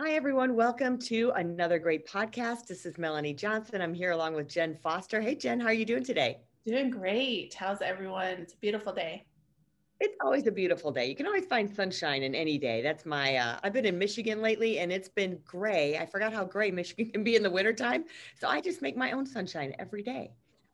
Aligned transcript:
Hi, 0.00 0.12
everyone. 0.12 0.54
Welcome 0.54 0.96
to 1.00 1.32
another 1.34 1.80
great 1.80 2.06
podcast. 2.06 2.68
This 2.68 2.86
is 2.86 2.96
Melanie 2.98 3.34
Johnson. 3.34 3.82
I'm 3.82 3.92
here 3.92 4.12
along 4.12 4.34
with 4.34 4.48
Jen 4.48 4.76
Foster. 4.76 5.20
Hey, 5.20 5.34
Jen, 5.34 5.58
how 5.58 5.66
are 5.66 5.72
you 5.72 5.84
doing 5.84 6.04
today? 6.04 6.38
Doing 6.64 6.88
great. 6.88 7.52
How's 7.52 7.82
everyone? 7.82 8.28
It's 8.38 8.54
a 8.54 8.56
beautiful 8.58 8.92
day. 8.92 9.24
It's 9.98 10.14
always 10.22 10.46
a 10.46 10.52
beautiful 10.52 10.92
day. 10.92 11.06
You 11.06 11.16
can 11.16 11.26
always 11.26 11.46
find 11.46 11.68
sunshine 11.68 12.22
in 12.22 12.36
any 12.36 12.58
day. 12.58 12.80
That's 12.80 13.06
my, 13.06 13.34
uh, 13.38 13.58
I've 13.64 13.72
been 13.72 13.86
in 13.86 13.98
Michigan 13.98 14.40
lately 14.40 14.78
and 14.78 14.92
it's 14.92 15.08
been 15.08 15.40
gray. 15.44 15.98
I 15.98 16.06
forgot 16.06 16.32
how 16.32 16.44
gray 16.44 16.70
Michigan 16.70 17.10
can 17.12 17.24
be 17.24 17.34
in 17.34 17.42
the 17.42 17.50
wintertime. 17.50 18.04
So 18.40 18.46
I 18.46 18.60
just 18.60 18.80
make 18.80 18.96
my 18.96 19.10
own 19.10 19.26
sunshine 19.26 19.74
every 19.80 20.04
day. 20.04 20.30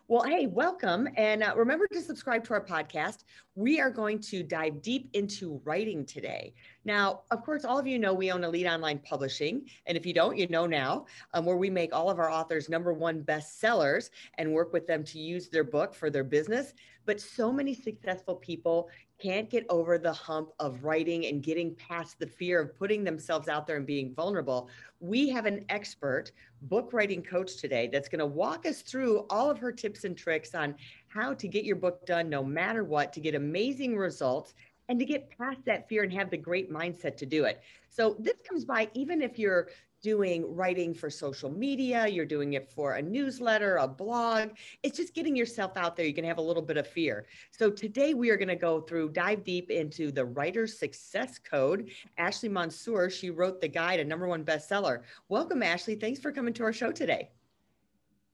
Well, 0.06 0.24
hey, 0.24 0.46
welcome. 0.46 1.08
And 1.16 1.42
uh, 1.42 1.54
remember 1.56 1.86
to 1.86 2.02
subscribe 2.02 2.44
to 2.44 2.52
our 2.52 2.62
podcast. 2.62 3.24
We 3.54 3.80
are 3.80 3.88
going 3.88 4.20
to 4.20 4.42
dive 4.42 4.82
deep 4.82 5.08
into 5.14 5.62
writing 5.64 6.04
today. 6.04 6.52
Now, 6.84 7.22
of 7.30 7.42
course, 7.42 7.64
all 7.64 7.78
of 7.78 7.86
you 7.86 7.98
know 7.98 8.12
we 8.12 8.30
own 8.30 8.44
Elite 8.44 8.66
Online 8.66 8.98
Publishing. 8.98 9.62
And 9.86 9.96
if 9.96 10.04
you 10.04 10.12
don't, 10.12 10.36
you 10.36 10.46
know 10.48 10.66
now, 10.66 11.06
um, 11.32 11.46
where 11.46 11.56
we 11.56 11.70
make 11.70 11.94
all 11.94 12.10
of 12.10 12.18
our 12.18 12.30
authors 12.30 12.68
number 12.68 12.92
one 12.92 13.22
bestsellers 13.22 14.10
and 14.36 14.52
work 14.52 14.74
with 14.74 14.86
them 14.86 15.04
to 15.04 15.18
use 15.18 15.48
their 15.48 15.64
book 15.64 15.94
for 15.94 16.10
their 16.10 16.22
business. 16.22 16.74
But 17.06 17.18
so 17.18 17.50
many 17.50 17.72
successful 17.72 18.34
people 18.34 18.90
can't 19.20 19.48
get 19.48 19.64
over 19.68 19.96
the 19.96 20.12
hump 20.12 20.50
of 20.58 20.84
writing 20.84 21.26
and 21.26 21.42
getting 21.42 21.74
past 21.76 22.18
the 22.18 22.26
fear 22.26 22.60
of 22.60 22.76
putting 22.76 23.04
themselves 23.04 23.48
out 23.48 23.66
there 23.66 23.76
and 23.76 23.86
being 23.86 24.12
vulnerable. 24.14 24.68
We 25.00 25.28
have 25.30 25.46
an 25.46 25.64
expert 25.68 26.32
book 26.62 26.92
writing 26.92 27.22
coach 27.22 27.56
today 27.56 27.88
that's 27.92 28.08
going 28.08 28.18
to 28.18 28.26
walk 28.26 28.66
us 28.66 28.82
through 28.82 29.26
all 29.30 29.50
of 29.50 29.58
her 29.58 29.72
tips 29.72 30.04
and 30.04 30.16
tricks 30.16 30.54
on 30.54 30.74
how 31.08 31.34
to 31.34 31.48
get 31.48 31.64
your 31.64 31.76
book 31.76 32.04
done 32.06 32.28
no 32.28 32.42
matter 32.42 32.84
what, 32.84 33.12
to 33.12 33.20
get 33.20 33.34
amazing 33.34 33.96
results 33.96 34.54
and 34.88 34.98
to 34.98 35.04
get 35.04 35.30
past 35.38 35.64
that 35.64 35.88
fear 35.88 36.02
and 36.02 36.12
have 36.12 36.30
the 36.30 36.36
great 36.36 36.70
mindset 36.70 37.16
to 37.16 37.26
do 37.26 37.44
it. 37.44 37.62
So 37.88 38.16
this 38.18 38.40
comes 38.46 38.64
by 38.64 38.90
even 38.94 39.22
if 39.22 39.38
you're 39.38 39.68
doing 40.04 40.54
writing 40.54 40.92
for 40.92 41.08
social 41.08 41.50
media, 41.50 42.06
you're 42.06 42.26
doing 42.26 42.52
it 42.52 42.70
for 42.70 42.96
a 42.96 43.02
newsletter, 43.02 43.76
a 43.76 43.88
blog. 43.88 44.50
It's 44.82 44.98
just 44.98 45.14
getting 45.14 45.34
yourself 45.34 45.78
out 45.78 45.96
there. 45.96 46.04
You 46.04 46.12
can 46.12 46.26
have 46.26 46.36
a 46.36 46.42
little 46.42 46.62
bit 46.62 46.76
of 46.76 46.86
fear. 46.86 47.24
So 47.50 47.70
today 47.70 48.12
we 48.12 48.28
are 48.28 48.36
going 48.36 48.48
to 48.48 48.54
go 48.54 48.82
through, 48.82 49.12
dive 49.12 49.42
deep 49.44 49.70
into 49.70 50.12
the 50.12 50.26
writer's 50.26 50.78
success 50.78 51.38
code. 51.38 51.88
Ashley 52.18 52.50
Mansour, 52.50 53.08
she 53.08 53.30
wrote 53.30 53.62
the 53.62 53.68
guide, 53.68 53.98
a 53.98 54.04
number 54.04 54.28
one 54.28 54.44
bestseller. 54.44 55.00
Welcome, 55.30 55.62
Ashley. 55.62 55.94
Thanks 55.94 56.20
for 56.20 56.30
coming 56.30 56.52
to 56.52 56.64
our 56.64 56.72
show 56.74 56.92
today. 56.92 57.30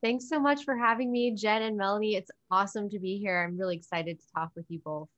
Thanks 0.02 0.28
so 0.28 0.40
much 0.40 0.64
for 0.64 0.76
having 0.76 1.12
me, 1.12 1.30
Jen 1.36 1.62
and 1.62 1.76
Melanie. 1.76 2.16
It's 2.16 2.32
awesome 2.50 2.90
to 2.90 2.98
be 2.98 3.16
here. 3.18 3.44
I'm 3.46 3.56
really 3.56 3.76
excited 3.76 4.18
to 4.18 4.26
talk 4.34 4.50
with 4.56 4.64
you 4.68 4.80
both. 4.84 5.08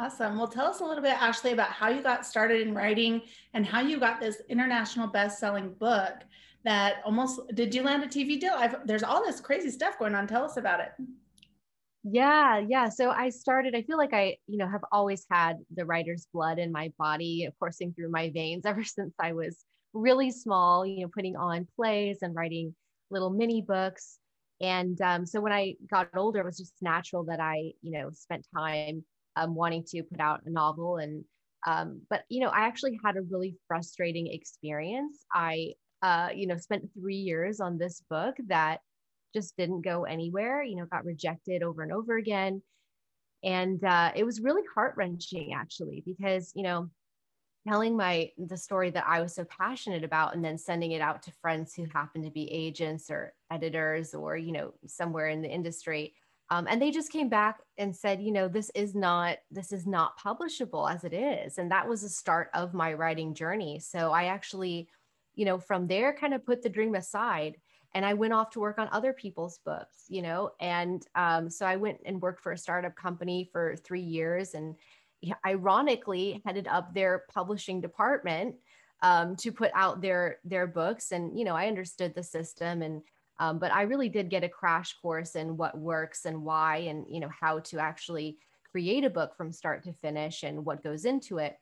Awesome. 0.00 0.38
Well, 0.38 0.48
tell 0.48 0.64
us 0.64 0.80
a 0.80 0.84
little 0.84 1.02
bit, 1.02 1.12
Ashley, 1.20 1.52
about 1.52 1.72
how 1.72 1.90
you 1.90 2.02
got 2.02 2.24
started 2.24 2.66
in 2.66 2.74
writing 2.74 3.20
and 3.52 3.66
how 3.66 3.82
you 3.82 4.00
got 4.00 4.18
this 4.18 4.40
international 4.48 5.06
best-selling 5.08 5.74
book 5.74 6.14
that 6.64 7.02
almost 7.04 7.40
did 7.54 7.74
you 7.74 7.82
land 7.82 8.02
a 8.02 8.06
TV 8.06 8.40
deal? 8.40 8.54
I've, 8.56 8.86
there's 8.86 9.02
all 9.02 9.22
this 9.22 9.40
crazy 9.40 9.68
stuff 9.68 9.98
going 9.98 10.14
on. 10.14 10.26
Tell 10.26 10.42
us 10.42 10.56
about 10.56 10.80
it. 10.80 10.92
Yeah, 12.02 12.62
yeah. 12.66 12.88
So 12.88 13.10
I 13.10 13.28
started, 13.28 13.74
I 13.74 13.82
feel 13.82 13.98
like 13.98 14.14
I, 14.14 14.38
you 14.46 14.56
know, 14.56 14.66
have 14.66 14.84
always 14.90 15.26
had 15.30 15.58
the 15.76 15.84
writer's 15.84 16.26
blood 16.32 16.58
in 16.58 16.72
my 16.72 16.90
body 16.98 17.46
coursing 17.58 17.92
through 17.92 18.10
my 18.10 18.30
veins 18.30 18.64
ever 18.64 18.84
since 18.84 19.12
I 19.20 19.34
was 19.34 19.66
really 19.92 20.30
small, 20.30 20.86
you 20.86 21.02
know, 21.02 21.10
putting 21.14 21.36
on 21.36 21.68
plays 21.76 22.20
and 22.22 22.34
writing 22.34 22.74
little 23.10 23.28
mini 23.28 23.60
books. 23.60 24.18
And 24.62 24.98
um, 25.02 25.26
so 25.26 25.42
when 25.42 25.52
I 25.52 25.74
got 25.90 26.08
older, 26.16 26.40
it 26.40 26.46
was 26.46 26.56
just 26.56 26.72
natural 26.80 27.24
that 27.24 27.40
I, 27.40 27.72
you 27.82 27.92
know, 27.92 28.08
spent 28.12 28.46
time 28.56 29.04
um, 29.36 29.54
wanting 29.54 29.84
to 29.88 30.02
put 30.02 30.20
out 30.20 30.42
a 30.46 30.50
novel. 30.50 30.98
And 30.98 31.24
um, 31.66 32.00
but 32.08 32.22
you 32.30 32.40
know 32.40 32.48
i 32.48 32.60
actually 32.60 32.98
had 33.04 33.16
a 33.16 33.22
really 33.22 33.56
frustrating 33.68 34.28
experience. 34.28 35.24
I 35.32 35.74
uh, 36.02 36.30
you 36.34 36.46
know 36.46 36.56
spent 36.56 36.90
three 36.98 37.16
years 37.16 37.60
on 37.60 37.78
this 37.78 38.02
book 38.08 38.36
that 38.48 38.80
just 39.34 39.56
didn't 39.56 39.82
go 39.82 40.04
anywhere 40.04 40.62
you 40.62 40.76
know 40.76 40.86
got 40.86 41.04
rejected 41.04 41.62
over 41.62 41.82
and 41.82 41.92
over 41.92 42.16
again. 42.16 42.62
And 43.42 43.82
uh, 43.84 44.12
it 44.14 44.24
was 44.24 44.40
really 44.40 44.62
heart-wrenching 44.74 45.54
actually 45.54 46.02
because 46.04 46.52
you 46.54 46.62
know 46.62 46.90
telling 47.68 47.96
my 47.96 48.30
the 48.38 48.56
story 48.56 48.90
that 48.90 49.04
i 49.06 49.20
was 49.20 49.34
so 49.34 49.44
passionate 49.44 50.04
about 50.04 50.34
and 50.34 50.44
then 50.44 50.56
sending 50.56 50.92
it 50.92 51.00
out 51.00 51.22
to 51.22 51.32
friends 51.42 51.74
who 51.74 51.84
happen 51.92 52.22
to 52.22 52.30
be 52.30 52.50
agents 52.50 53.10
or 53.10 53.32
editors 53.50 54.14
or 54.14 54.36
you 54.36 54.52
know 54.52 54.72
somewhere 54.86 55.28
in 55.28 55.42
the 55.42 55.48
industry 55.48 56.14
um, 56.50 56.66
and 56.68 56.82
they 56.82 56.90
just 56.90 57.12
came 57.12 57.28
back 57.28 57.60
and 57.78 57.94
said 57.94 58.20
you 58.20 58.32
know 58.32 58.48
this 58.48 58.70
is 58.74 58.94
not 58.94 59.38
this 59.50 59.72
is 59.72 59.86
not 59.86 60.18
publishable 60.18 60.92
as 60.92 61.04
it 61.04 61.12
is. 61.12 61.58
And 61.58 61.70
that 61.70 61.88
was 61.88 62.02
the 62.02 62.08
start 62.08 62.50
of 62.54 62.74
my 62.74 62.92
writing 62.92 63.34
journey. 63.34 63.78
So 63.78 64.12
i 64.12 64.24
actually 64.24 64.88
you 65.34 65.44
know 65.44 65.58
from 65.58 65.86
there 65.86 66.12
kind 66.12 66.34
of 66.34 66.44
put 66.44 66.62
the 66.62 66.68
dream 66.68 66.94
aside 66.94 67.56
and 67.94 68.04
i 68.04 68.14
went 68.14 68.32
off 68.32 68.50
to 68.50 68.60
work 68.60 68.78
on 68.78 68.88
other 68.90 69.12
people's 69.12 69.58
books 69.64 70.04
you 70.08 70.22
know 70.22 70.50
and 70.60 71.06
um, 71.14 71.48
so 71.48 71.64
i 71.64 71.76
went 71.76 71.98
and 72.04 72.20
worked 72.20 72.40
for 72.42 72.52
a 72.52 72.58
startup 72.58 72.96
company 72.96 73.48
for 73.52 73.76
three 73.76 74.02
years 74.02 74.54
and 74.54 74.74
ironically 75.46 76.42
headed 76.44 76.66
up 76.66 76.94
their 76.94 77.24
publishing 77.32 77.80
department 77.80 78.54
um, 79.02 79.36
to 79.36 79.52
put 79.52 79.70
out 79.74 80.00
their 80.00 80.38
their 80.44 80.66
books. 80.66 81.12
And 81.12 81.38
you 81.38 81.44
know 81.44 81.54
i 81.54 81.66
understood 81.66 82.14
the 82.14 82.22
system 82.22 82.82
and 82.82 83.02
um, 83.40 83.58
but 83.58 83.72
I 83.72 83.82
really 83.82 84.10
did 84.10 84.28
get 84.28 84.44
a 84.44 84.48
crash 84.48 84.96
course 85.00 85.34
in 85.34 85.56
what 85.56 85.76
works 85.76 86.26
and 86.26 86.44
why, 86.44 86.76
and 86.76 87.06
you 87.08 87.18
know 87.18 87.30
how 87.40 87.58
to 87.60 87.78
actually 87.78 88.38
create 88.70 89.04
a 89.04 89.10
book 89.10 89.36
from 89.36 89.50
start 89.50 89.82
to 89.84 89.92
finish 89.94 90.44
and 90.44 90.64
what 90.64 90.84
goes 90.84 91.04
into 91.04 91.38
it. 91.38 91.58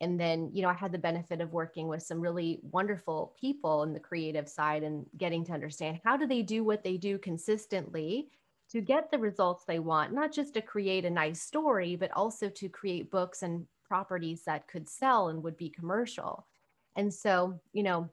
And 0.00 0.20
then, 0.20 0.50
you 0.52 0.62
know, 0.62 0.68
I 0.68 0.74
had 0.74 0.92
the 0.92 0.98
benefit 0.98 1.40
of 1.40 1.52
working 1.52 1.88
with 1.88 2.02
some 2.02 2.20
really 2.20 2.60
wonderful 2.62 3.34
people 3.40 3.84
in 3.84 3.92
the 3.92 4.00
creative 4.00 4.48
side 4.48 4.82
and 4.82 5.06
getting 5.16 5.44
to 5.46 5.52
understand 5.52 6.00
how 6.04 6.16
do 6.16 6.26
they 6.26 6.42
do 6.42 6.62
what 6.62 6.84
they 6.84 6.96
do 6.96 7.16
consistently 7.18 8.28
to 8.70 8.80
get 8.80 9.10
the 9.10 9.18
results 9.18 9.64
they 9.64 9.78
want, 9.78 10.12
not 10.12 10.32
just 10.32 10.54
to 10.54 10.60
create 10.60 11.04
a 11.04 11.10
nice 11.10 11.40
story, 11.40 11.96
but 11.96 12.10
also 12.12 12.48
to 12.50 12.68
create 12.68 13.10
books 13.10 13.42
and 13.42 13.66
properties 13.86 14.42
that 14.44 14.68
could 14.68 14.88
sell 14.88 15.28
and 15.28 15.42
would 15.42 15.56
be 15.56 15.70
commercial. 15.70 16.46
And 16.96 17.12
so, 17.12 17.60
you 17.72 17.82
know, 17.82 18.10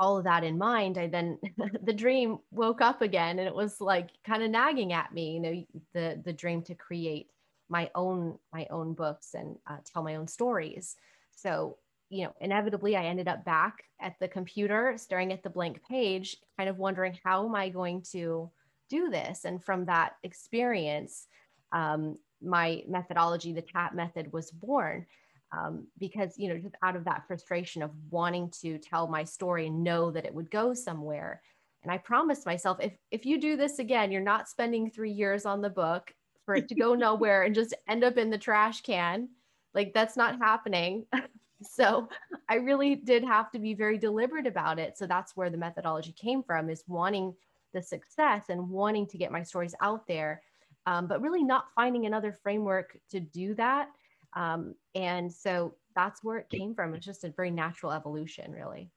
all 0.00 0.16
of 0.16 0.24
that 0.24 0.42
in 0.42 0.56
mind, 0.56 0.96
I 0.96 1.06
then 1.06 1.38
the 1.82 1.92
dream 1.92 2.38
woke 2.50 2.80
up 2.80 3.02
again 3.02 3.38
and 3.38 3.46
it 3.46 3.54
was 3.54 3.80
like 3.82 4.08
kind 4.26 4.42
of 4.42 4.50
nagging 4.50 4.94
at 4.94 5.12
me, 5.12 5.34
you 5.34 5.40
know, 5.40 5.64
the 5.92 6.20
the 6.24 6.32
dream 6.32 6.62
to 6.62 6.74
create 6.74 7.28
my 7.68 7.90
own 7.94 8.38
my 8.52 8.66
own 8.70 8.94
books 8.94 9.34
and 9.34 9.56
uh, 9.68 9.76
tell 9.84 10.02
my 10.02 10.16
own 10.16 10.26
stories. 10.26 10.96
So, 11.36 11.76
you 12.08 12.24
know, 12.24 12.32
inevitably 12.40 12.96
I 12.96 13.04
ended 13.04 13.28
up 13.28 13.44
back 13.44 13.84
at 14.00 14.14
the 14.20 14.26
computer 14.26 14.94
staring 14.96 15.32
at 15.32 15.42
the 15.42 15.50
blank 15.50 15.80
page, 15.86 16.38
kind 16.56 16.70
of 16.70 16.78
wondering 16.78 17.18
how 17.22 17.46
am 17.46 17.54
I 17.54 17.68
going 17.68 18.02
to 18.12 18.50
do 18.88 19.10
this? 19.10 19.44
And 19.44 19.62
from 19.62 19.84
that 19.84 20.14
experience, 20.22 21.26
um, 21.72 22.16
my 22.42 22.82
methodology, 22.88 23.52
the 23.52 23.62
TAP 23.62 23.94
method, 23.94 24.32
was 24.32 24.50
born 24.50 25.06
um, 25.52 25.86
because 25.98 26.34
you 26.36 26.48
know 26.48 26.58
just 26.58 26.74
out 26.82 26.96
of 26.96 27.04
that 27.04 27.26
frustration 27.26 27.82
of 27.82 27.90
wanting 28.10 28.50
to 28.62 28.78
tell 28.78 29.06
my 29.08 29.24
story 29.24 29.66
and 29.66 29.82
know 29.82 30.10
that 30.10 30.24
it 30.24 30.34
would 30.34 30.50
go 30.50 30.74
somewhere. 30.74 31.42
And 31.82 31.90
i 31.90 31.98
promised 31.98 32.46
myself 32.46 32.78
if 32.80 32.92
if 33.10 33.24
you 33.24 33.40
do 33.40 33.56
this 33.56 33.78
again 33.78 34.12
you're 34.12 34.20
not 34.20 34.48
spending 34.48 34.90
three 34.90 35.12
years 35.12 35.46
on 35.46 35.62
the 35.62 35.70
book 35.70 36.12
for 36.44 36.54
it 36.54 36.68
to 36.68 36.74
go 36.74 36.94
nowhere 37.06 37.42
and 37.42 37.54
just 37.54 37.74
end 37.88 38.04
up 38.04 38.16
in 38.16 38.30
the 38.30 38.38
trash 38.38 38.82
can. 38.82 39.28
Like 39.74 39.92
that's 39.94 40.16
not 40.16 40.38
happening. 40.38 41.06
So 41.62 42.08
i 42.48 42.54
really 42.54 42.94
did 42.94 43.22
have 43.22 43.50
to 43.50 43.58
be 43.58 43.74
very 43.74 43.98
deliberate 43.98 44.46
about 44.46 44.78
it. 44.78 44.96
So 44.96 45.06
that's 45.06 45.36
where 45.36 45.50
the 45.50 45.58
methodology 45.58 46.12
came 46.12 46.42
from 46.42 46.70
is 46.70 46.82
wanting 46.88 47.34
the 47.74 47.82
success 47.82 48.46
and 48.48 48.70
wanting 48.70 49.06
to 49.08 49.18
get 49.18 49.30
my 49.30 49.42
stories 49.42 49.74
out 49.82 50.06
there 50.06 50.40
um, 50.86 51.06
but 51.06 51.20
really 51.20 51.42
not 51.42 51.66
finding 51.74 52.06
another 52.06 52.32
framework 52.32 52.98
to 53.10 53.20
do 53.20 53.54
that 53.54 53.88
um, 54.34 54.74
and 54.94 55.32
so 55.32 55.74
that's 55.96 56.22
where 56.22 56.38
it 56.38 56.48
came 56.50 56.74
from. 56.74 56.94
It's 56.94 57.06
just 57.06 57.24
a 57.24 57.32
very 57.36 57.50
natural 57.50 57.92
evolution, 57.92 58.52
really. 58.52 58.90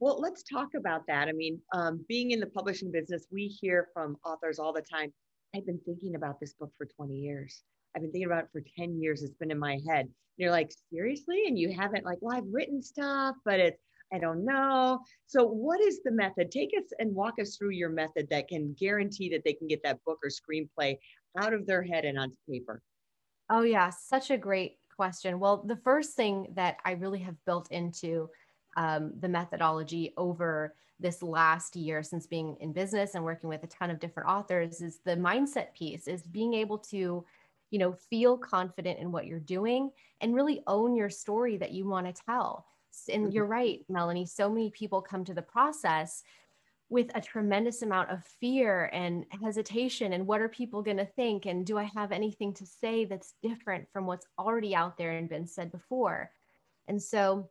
Well, 0.00 0.20
let's 0.20 0.42
talk 0.42 0.70
about 0.76 1.02
that. 1.06 1.28
I 1.28 1.32
mean, 1.32 1.60
um, 1.72 2.04
being 2.08 2.32
in 2.32 2.40
the 2.40 2.46
publishing 2.46 2.90
business, 2.90 3.26
we 3.30 3.46
hear 3.46 3.88
from 3.94 4.16
authors 4.24 4.58
all 4.58 4.72
the 4.72 4.82
time 4.82 5.12
I've 5.54 5.66
been 5.66 5.80
thinking 5.84 6.14
about 6.14 6.40
this 6.40 6.54
book 6.54 6.72
for 6.78 6.86
20 6.86 7.14
years. 7.14 7.62
I've 7.94 8.02
been 8.02 8.10
thinking 8.10 8.26
about 8.26 8.44
it 8.44 8.50
for 8.52 8.62
10 8.78 9.00
years. 9.00 9.22
It's 9.22 9.34
been 9.34 9.50
in 9.50 9.58
my 9.58 9.78
head. 9.86 10.06
And 10.06 10.10
you're 10.38 10.50
like, 10.50 10.72
seriously? 10.92 11.44
And 11.46 11.58
you 11.58 11.74
haven't 11.78 12.06
like, 12.06 12.18
well, 12.22 12.36
I've 12.36 12.50
written 12.50 12.82
stuff, 12.82 13.36
but 13.44 13.60
it's, 13.60 13.82
I 14.14 14.18
don't 14.18 14.44
know. 14.44 15.00
So, 15.26 15.44
what 15.44 15.80
is 15.80 16.00
the 16.04 16.10
method? 16.10 16.50
Take 16.50 16.70
us 16.76 16.84
and 16.98 17.14
walk 17.14 17.34
us 17.40 17.56
through 17.56 17.70
your 17.70 17.88
method 17.88 18.28
that 18.30 18.48
can 18.48 18.74
guarantee 18.78 19.28
that 19.30 19.42
they 19.44 19.52
can 19.52 19.68
get 19.68 19.82
that 19.84 20.02
book 20.04 20.18
or 20.22 20.30
screenplay 20.30 20.96
out 21.40 21.54
of 21.54 21.66
their 21.66 21.82
head 21.82 22.04
and 22.04 22.18
onto 22.18 22.36
paper. 22.48 22.82
Oh, 23.54 23.62
yeah, 23.62 23.90
such 23.90 24.30
a 24.30 24.38
great 24.38 24.78
question. 24.96 25.38
Well, 25.38 25.62
the 25.66 25.76
first 25.76 26.14
thing 26.14 26.48
that 26.54 26.78
I 26.86 26.92
really 26.92 27.18
have 27.18 27.36
built 27.44 27.70
into 27.70 28.30
um, 28.78 29.12
the 29.20 29.28
methodology 29.28 30.14
over 30.16 30.74
this 30.98 31.22
last 31.22 31.76
year 31.76 32.02
since 32.02 32.26
being 32.26 32.56
in 32.60 32.72
business 32.72 33.14
and 33.14 33.22
working 33.22 33.50
with 33.50 33.62
a 33.62 33.66
ton 33.66 33.90
of 33.90 34.00
different 34.00 34.30
authors 34.30 34.80
is 34.80 35.00
the 35.04 35.16
mindset 35.16 35.74
piece 35.74 36.08
is 36.08 36.22
being 36.22 36.54
able 36.54 36.78
to 36.78 37.24
you 37.70 37.78
know 37.78 37.92
feel 37.92 38.38
confident 38.38 38.98
in 38.98 39.10
what 39.10 39.26
you're 39.26 39.40
doing 39.40 39.90
and 40.20 40.34
really 40.34 40.62
own 40.66 40.94
your 40.94 41.10
story 41.10 41.56
that 41.56 41.72
you 41.72 41.86
want 41.86 42.06
to 42.06 42.22
tell 42.24 42.66
and 43.12 43.24
mm-hmm. 43.24 43.32
you're 43.32 43.46
right 43.46 43.84
melanie 43.88 44.26
so 44.26 44.48
many 44.48 44.70
people 44.70 45.02
come 45.02 45.24
to 45.24 45.34
the 45.34 45.42
process 45.42 46.22
with 46.92 47.10
a 47.14 47.20
tremendous 47.22 47.80
amount 47.80 48.10
of 48.10 48.22
fear 48.38 48.90
and 48.92 49.24
hesitation 49.42 50.12
and 50.12 50.26
what 50.26 50.42
are 50.42 50.48
people 50.48 50.82
going 50.82 50.98
to 50.98 51.06
think? 51.06 51.46
And 51.46 51.64
do 51.64 51.78
i 51.78 51.84
have 51.84 52.12
anything 52.12 52.52
to 52.54 52.66
say 52.66 53.06
that's 53.06 53.32
different 53.42 53.88
from 53.92 54.04
what's 54.04 54.26
already 54.38 54.76
out 54.76 54.98
there 54.98 55.12
and 55.12 55.28
been 55.28 55.46
said 55.46 55.72
before? 55.72 56.30
And 56.86 57.02
so 57.02 57.48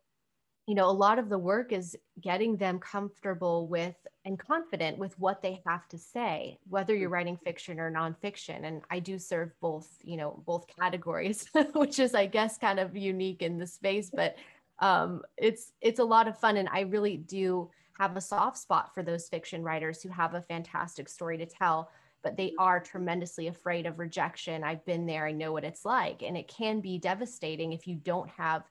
you 0.68 0.76
know 0.76 0.88
a 0.88 1.02
lot 1.06 1.18
of 1.18 1.28
the 1.28 1.40
work 1.40 1.74
is 1.74 1.98
getting 2.22 2.56
them 2.56 2.78
comfortable 2.78 3.68
with 3.68 3.96
and 4.26 4.38
confident 4.38 5.00
with 5.00 5.18
what 5.18 5.42
they 5.42 5.60
have 5.66 5.88
to 5.88 5.98
say 5.98 6.60
whether 6.70 6.96
you're 6.96 7.10
writing 7.10 7.40
fiction 7.44 7.80
or 7.80 7.92
nonfiction. 7.92 8.64
And 8.64 8.84
i 8.92 9.00
do 9.00 9.18
serve 9.18 9.50
both 9.60 9.90
you 10.04 10.18
know 10.18 10.44
both 10.46 10.68
categories 10.80 11.50
which 11.74 11.98
is 11.98 12.14
i 12.14 12.28
guess 12.28 12.60
kind 12.60 12.80
of 12.80 12.96
unique 12.96 13.42
in 13.42 13.58
the 13.58 13.68
space. 13.68 14.12
But 14.14 14.36
um, 14.78 15.24
it's 15.38 15.72
it's 15.82 16.00
a 16.00 16.04
lot 16.04 16.28
of 16.28 16.40
fun. 16.40 16.58
And 16.58 16.70
i 16.72 16.82
really 16.82 17.18
do 17.18 17.72
have 18.00 18.16
a 18.16 18.22
soft 18.22 18.58
spot 18.58 18.94
for 18.94 19.04
those 19.04 19.28
fiction 19.30 19.64
writers 19.64 20.02
who 20.02 20.10
have 20.10 20.34
a 20.34 20.42
fantastic 20.42 21.08
story 21.10 21.38
to 21.38 21.46
tell, 21.46 21.92
but 22.24 22.38
they 22.38 22.54
are 22.60 22.80
tremendously 22.80 23.48
afraid 23.48 23.86
of 23.86 24.00
rejection. 24.00 24.64
I've 24.64 24.86
been 24.86 25.06
there, 25.06 25.26
I 25.26 25.32
know 25.32 25.52
what 25.52 25.64
it's 25.64 25.86
like. 25.86 26.24
And 26.24 26.38
it 26.38 26.48
can 26.48 26.80
be 26.80 26.98
devastating 26.98 27.74
if 27.74 27.88
you 27.88 27.96
don't 27.96 28.30
have 28.30 28.64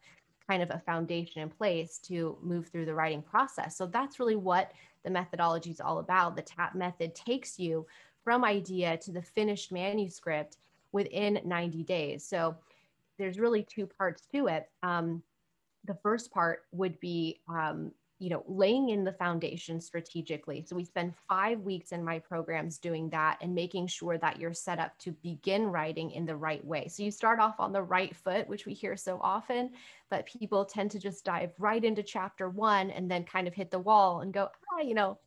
kind 0.48 0.62
of 0.62 0.70
a 0.70 0.82
foundation 0.84 1.42
in 1.42 1.48
place 1.48 1.98
to 1.98 2.36
move 2.42 2.68
through 2.68 2.84
the 2.84 2.94
writing 2.94 3.22
process. 3.22 3.76
So 3.76 3.86
that's 3.86 4.18
really 4.18 4.36
what 4.36 4.72
the 5.04 5.10
methodology 5.10 5.70
is 5.70 5.80
all 5.80 5.98
about. 5.98 6.34
The 6.34 6.42
TAP 6.42 6.74
method 6.74 7.14
takes 7.14 7.58
you 7.58 7.86
from 8.24 8.44
idea 8.44 8.96
to 8.98 9.12
the 9.12 9.22
finished 9.22 9.72
manuscript 9.72 10.56
within 10.92 11.40
90 11.44 11.84
days. 11.84 12.24
So 12.24 12.56
there's 13.18 13.38
really 13.38 13.62
two 13.62 13.86
parts 13.86 14.26
to 14.32 14.48
it. 14.48 14.68
Um, 14.82 15.22
the 15.84 15.94
first 16.02 16.32
part 16.32 16.64
would 16.72 16.98
be 17.00 17.40
um, 17.48 17.92
you 18.20 18.28
know 18.28 18.44
laying 18.46 18.90
in 18.90 19.02
the 19.02 19.12
foundation 19.12 19.80
strategically 19.80 20.62
so 20.64 20.76
we 20.76 20.84
spend 20.84 21.14
five 21.28 21.58
weeks 21.60 21.90
in 21.90 22.04
my 22.04 22.18
programs 22.18 22.78
doing 22.78 23.08
that 23.08 23.38
and 23.40 23.52
making 23.54 23.86
sure 23.86 24.18
that 24.18 24.38
you're 24.38 24.52
set 24.52 24.78
up 24.78 24.96
to 24.98 25.10
begin 25.22 25.66
writing 25.66 26.10
in 26.12 26.26
the 26.26 26.36
right 26.36 26.64
way 26.64 26.86
so 26.86 27.02
you 27.02 27.10
start 27.10 27.40
off 27.40 27.58
on 27.58 27.72
the 27.72 27.82
right 27.82 28.14
foot 28.14 28.46
which 28.46 28.66
we 28.66 28.74
hear 28.74 28.96
so 28.96 29.18
often 29.22 29.70
but 30.10 30.26
people 30.26 30.64
tend 30.64 30.90
to 30.90 30.98
just 30.98 31.24
dive 31.24 31.50
right 31.58 31.84
into 31.84 32.02
chapter 32.02 32.48
one 32.50 32.90
and 32.90 33.10
then 33.10 33.24
kind 33.24 33.48
of 33.48 33.54
hit 33.54 33.70
the 33.70 33.78
wall 33.78 34.20
and 34.20 34.34
go 34.34 34.48
ah 34.72 34.80
you 34.80 34.94
know 34.94 35.18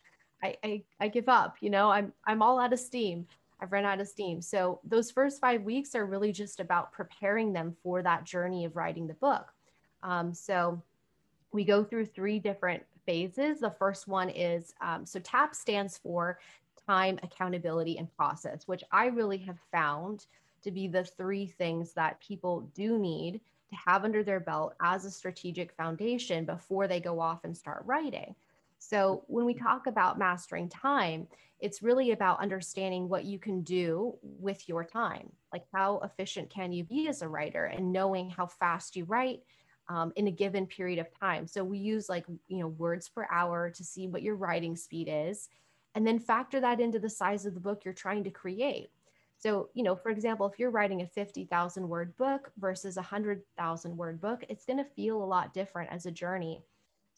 i 0.44 0.56
i, 0.64 0.84
I 1.00 1.08
give 1.08 1.28
up 1.28 1.58
you 1.60 1.72
know 1.72 1.90
i'm 1.90 2.14
i'm 2.26 2.42
all 2.42 2.60
out 2.60 2.74
of 2.74 2.80
steam 2.80 3.26
I've 3.62 3.72
run 3.72 3.86
out 3.86 4.02
of 4.02 4.10
steam. 4.10 4.42
So 4.42 4.82
those 4.84 5.10
first 5.10 5.40
five 5.40 5.64
weeks 5.64 5.96
are 5.96 6.06
really 6.06 6.34
just 6.34 6.60
about 6.60 6.92
preparing 6.92 7.54
them 7.54 7.74
for 7.82 8.04
that 8.04 8.26
journey 8.26 8.66
of 8.66 8.76
writing 8.76 9.08
the 9.08 9.14
book. 9.14 9.54
Um, 10.02 10.34
so 10.34 10.84
we 11.54 11.64
go 11.64 11.84
through 11.84 12.08
three 12.08 12.40
different 12.40 12.84
phases. 13.06 13.60
The 13.60 13.72
first 13.72 14.08
one 14.08 14.30
is 14.30 14.74
um, 14.82 15.06
so 15.06 15.20
TAP 15.20 15.56
stands 15.56 15.98
for 15.98 16.40
time, 16.88 17.20
accountability, 17.24 17.98
and 17.98 18.14
process, 18.16 18.68
which 18.68 18.84
I 18.92 19.06
really 19.06 19.38
have 19.40 19.60
found 19.72 20.26
to 20.64 20.72
be 20.72 20.88
the 20.88 21.04
three 21.04 21.46
things 21.46 21.94
that 21.94 22.20
people 22.20 22.70
do 22.74 22.98
need 22.98 23.40
to 23.70 23.76
have 23.86 24.04
under 24.04 24.24
their 24.24 24.40
belt 24.40 24.76
as 24.82 25.06
a 25.06 25.12
strategic 25.12 25.72
foundation 25.74 26.46
before 26.46 26.88
they 26.88 27.00
go 27.00 27.20
off 27.20 27.44
and 27.44 27.56
start 27.56 27.84
writing. 27.86 28.36
So, 28.80 29.24
when 29.28 29.46
we 29.46 29.54
talk 29.54 29.88
about 29.88 30.20
mastering 30.20 30.68
time, 30.68 31.28
it's 31.62 31.82
really 31.82 32.12
about 32.12 32.42
understanding 32.42 33.08
what 33.08 33.24
you 33.24 33.40
can 33.40 33.62
do 33.62 34.16
with 34.22 34.68
your 34.68 34.84
time. 34.84 35.32
Like, 35.54 35.64
how 35.74 36.02
efficient 36.04 36.50
can 36.50 36.74
you 36.74 36.84
be 36.84 37.08
as 37.08 37.22
a 37.22 37.30
writer 37.30 37.64
and 37.64 37.94
knowing 37.94 38.30
how 38.30 38.48
fast 38.48 38.98
you 38.98 39.06
write 39.06 39.40
um, 39.90 40.14
in 40.16 40.28
a 40.28 40.32
given 40.32 40.66
period 40.66 41.00
of 41.00 41.08
time. 41.20 41.48
So 41.48 41.64
we 41.64 41.78
use 41.78 42.10
like, 42.10 42.26
you 42.48 42.60
know, 42.60 42.68
words 42.68 43.10
per 43.10 43.28
hour 43.32 43.70
to 43.70 43.84
see 43.84 44.08
what 44.08 44.22
your 44.22 44.36
writing 44.36 44.76
speed 44.76 45.10
is, 45.12 45.50
and 45.96 46.06
then 46.06 46.20
factor 46.20 46.60
that 46.62 46.80
into 46.80 47.00
the 47.00 47.10
size 47.10 47.46
of 47.46 47.54
the 47.54 47.60
book 47.60 47.84
you're 47.84 47.94
trying 47.94 48.24
to 48.24 48.32
create. 48.32 48.90
So, 49.38 49.70
you 49.74 49.84
know, 49.84 49.96
for 49.96 50.10
example, 50.10 50.48
if 50.48 50.58
you're 50.58 50.72
writing 50.72 51.02
a 51.02 51.08
50,000 51.08 51.88
word 51.88 52.16
book 52.16 52.52
versus 52.58 52.96
a 52.96 53.02
100,000 53.02 53.98
word 53.98 54.22
book, 54.22 54.44
it's 54.48 54.66
going 54.66 54.78
to 54.78 54.86
feel 54.96 55.22
a 55.22 55.26
lot 55.26 55.54
different 55.54 55.92
as 55.92 56.06
a 56.06 56.12
journey. 56.12 56.64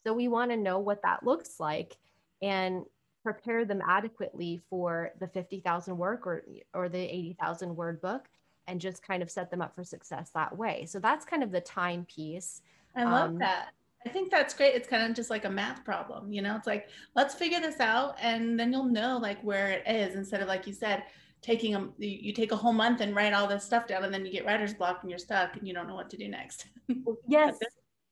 So 0.03 0.11
we 0.11 0.27
want 0.27 0.49
to 0.51 0.57
know 0.57 0.79
what 0.79 1.03
that 1.03 1.23
looks 1.23 1.59
like 1.59 1.97
and 2.41 2.83
prepare 3.23 3.63
them 3.63 3.81
adequately 3.87 4.61
for 4.69 5.11
the 5.19 5.27
50,000 5.27 5.97
work 5.97 6.25
or, 6.25 6.45
or 6.73 6.89
the 6.89 6.97
80,000 6.97 7.75
word 7.75 8.01
book 8.01 8.27
and 8.67 8.81
just 8.81 9.03
kind 9.05 9.21
of 9.21 9.29
set 9.29 9.51
them 9.51 9.61
up 9.61 9.75
for 9.75 9.83
success 9.83 10.31
that 10.33 10.55
way. 10.57 10.85
So 10.87 10.99
that's 10.99 11.25
kind 11.25 11.43
of 11.43 11.51
the 11.51 11.61
time 11.61 12.05
piece. 12.05 12.61
I 12.95 13.03
love 13.03 13.31
um, 13.31 13.37
that. 13.39 13.69
I 14.05 14.09
think 14.09 14.29
that's 14.29 14.53
great. 14.53 14.75
It's 14.75 14.87
kind 14.87 15.09
of 15.09 15.15
just 15.15 15.29
like 15.29 15.45
a 15.45 15.49
math 15.49 15.83
problem, 15.83 16.31
you 16.31 16.41
know. 16.41 16.55
It's 16.55 16.67
like 16.67 16.89
let's 17.15 17.33
figure 17.33 17.59
this 17.59 17.79
out, 17.79 18.15
and 18.21 18.59
then 18.59 18.71
you'll 18.71 18.85
know 18.85 19.17
like 19.17 19.41
where 19.41 19.69
it 19.69 19.83
is 19.87 20.15
instead 20.15 20.41
of 20.41 20.47
like 20.47 20.67
you 20.67 20.73
said, 20.73 21.03
taking 21.41 21.75
a 21.75 21.89
you 21.97 22.31
take 22.31 22.51
a 22.51 22.55
whole 22.55 22.73
month 22.73 23.01
and 23.01 23.15
write 23.15 23.33
all 23.33 23.47
this 23.47 23.63
stuff 23.63 23.87
down, 23.87 24.03
and 24.03 24.13
then 24.13 24.25
you 24.25 24.31
get 24.31 24.45
writer's 24.45 24.73
block 24.73 24.99
and 25.01 25.09
you're 25.09 25.19
stuck 25.19 25.57
and 25.57 25.67
you 25.67 25.73
don't 25.73 25.87
know 25.87 25.95
what 25.95 26.09
to 26.11 26.17
do 26.17 26.27
next. 26.27 26.67
yes. 27.27 27.57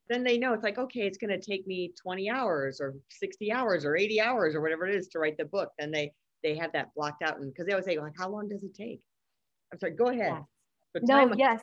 Then 0.10 0.24
they 0.24 0.38
know 0.38 0.54
it's 0.54 0.64
like 0.64 0.80
okay, 0.80 1.02
it's 1.02 1.18
going 1.18 1.30
to 1.30 1.40
take 1.40 1.66
me 1.68 1.94
20 2.02 2.30
hours 2.30 2.82
or 2.82 2.96
60 3.10 3.52
hours 3.52 3.86
or 3.86 3.96
80 3.96 4.20
hours 4.20 4.56
or 4.56 4.62
whatever 4.62 4.88
it 4.88 4.96
is 4.96 5.08
to 5.10 5.20
write 5.20 5.38
the 5.38 5.46
book. 5.46 5.70
Then 5.78 5.92
they 5.92 6.12
they 6.44 6.56
have 6.56 6.74
that 6.74 6.94
blocked 6.96 7.22
out, 7.22 7.40
and 7.40 7.52
because 7.52 7.68
they 7.68 7.72
always 7.72 7.86
say 7.86 8.00
like, 8.00 8.18
how 8.18 8.30
long 8.30 8.50
does 8.50 8.64
it 8.64 8.74
take? 8.74 9.02
I'm 9.74 9.80
sorry, 9.80 9.94
go 9.94 10.08
ahead. 10.08 10.38
Yeah. 10.96 11.02
No, 11.02 11.34
yes. 11.36 11.60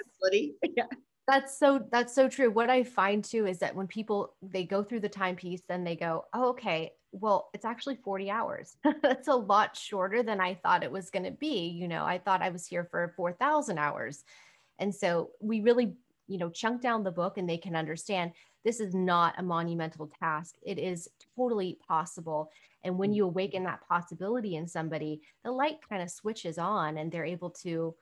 yeah. 0.76 0.86
That's 1.28 1.56
so 1.56 1.86
that's 1.92 2.12
so 2.12 2.28
true. 2.28 2.50
What 2.50 2.68
I 2.68 2.82
find 2.82 3.24
too 3.24 3.46
is 3.46 3.58
that 3.60 3.74
when 3.74 3.86
people 3.86 4.34
they 4.42 4.64
go 4.64 4.82
through 4.82 5.00
the 5.00 5.08
timepiece, 5.08 5.62
then 5.68 5.84
they 5.84 5.94
go, 5.94 6.24
oh, 6.34 6.48
okay, 6.50 6.92
well, 7.12 7.50
it's 7.54 7.64
actually 7.64 7.96
40 7.96 8.30
hours. 8.30 8.76
that's 9.02 9.28
a 9.28 9.34
lot 9.34 9.76
shorter 9.76 10.24
than 10.24 10.40
I 10.40 10.54
thought 10.54 10.82
it 10.82 10.90
was 10.90 11.10
going 11.10 11.24
to 11.24 11.30
be. 11.30 11.68
You 11.68 11.86
know, 11.86 12.04
I 12.04 12.18
thought 12.18 12.42
I 12.42 12.50
was 12.50 12.66
here 12.66 12.88
for 12.90 13.12
4,000 13.16 13.78
hours. 13.78 14.24
And 14.78 14.94
so 14.94 15.30
we 15.40 15.60
really, 15.60 15.94
you 16.30 16.38
know, 16.38 16.48
chunk 16.48 16.80
down 16.80 17.02
the 17.02 17.10
book 17.10 17.38
and 17.38 17.48
they 17.48 17.58
can 17.58 17.74
understand 17.74 18.30
this 18.64 18.78
is 18.78 18.94
not 18.94 19.34
a 19.36 19.42
monumental 19.42 20.08
task. 20.20 20.54
It 20.62 20.78
is 20.78 21.08
totally 21.36 21.78
possible. 21.86 22.50
And 22.84 22.96
when 22.96 23.10
mm. 23.10 23.16
you 23.16 23.24
awaken 23.24 23.64
that 23.64 23.86
possibility 23.88 24.54
in 24.54 24.68
somebody, 24.68 25.22
the 25.44 25.50
light 25.50 25.78
kind 25.88 26.02
of 26.02 26.10
switches 26.10 26.56
on 26.56 26.98
and 26.98 27.10
they're 27.10 27.24
able 27.24 27.50
to, 27.62 27.94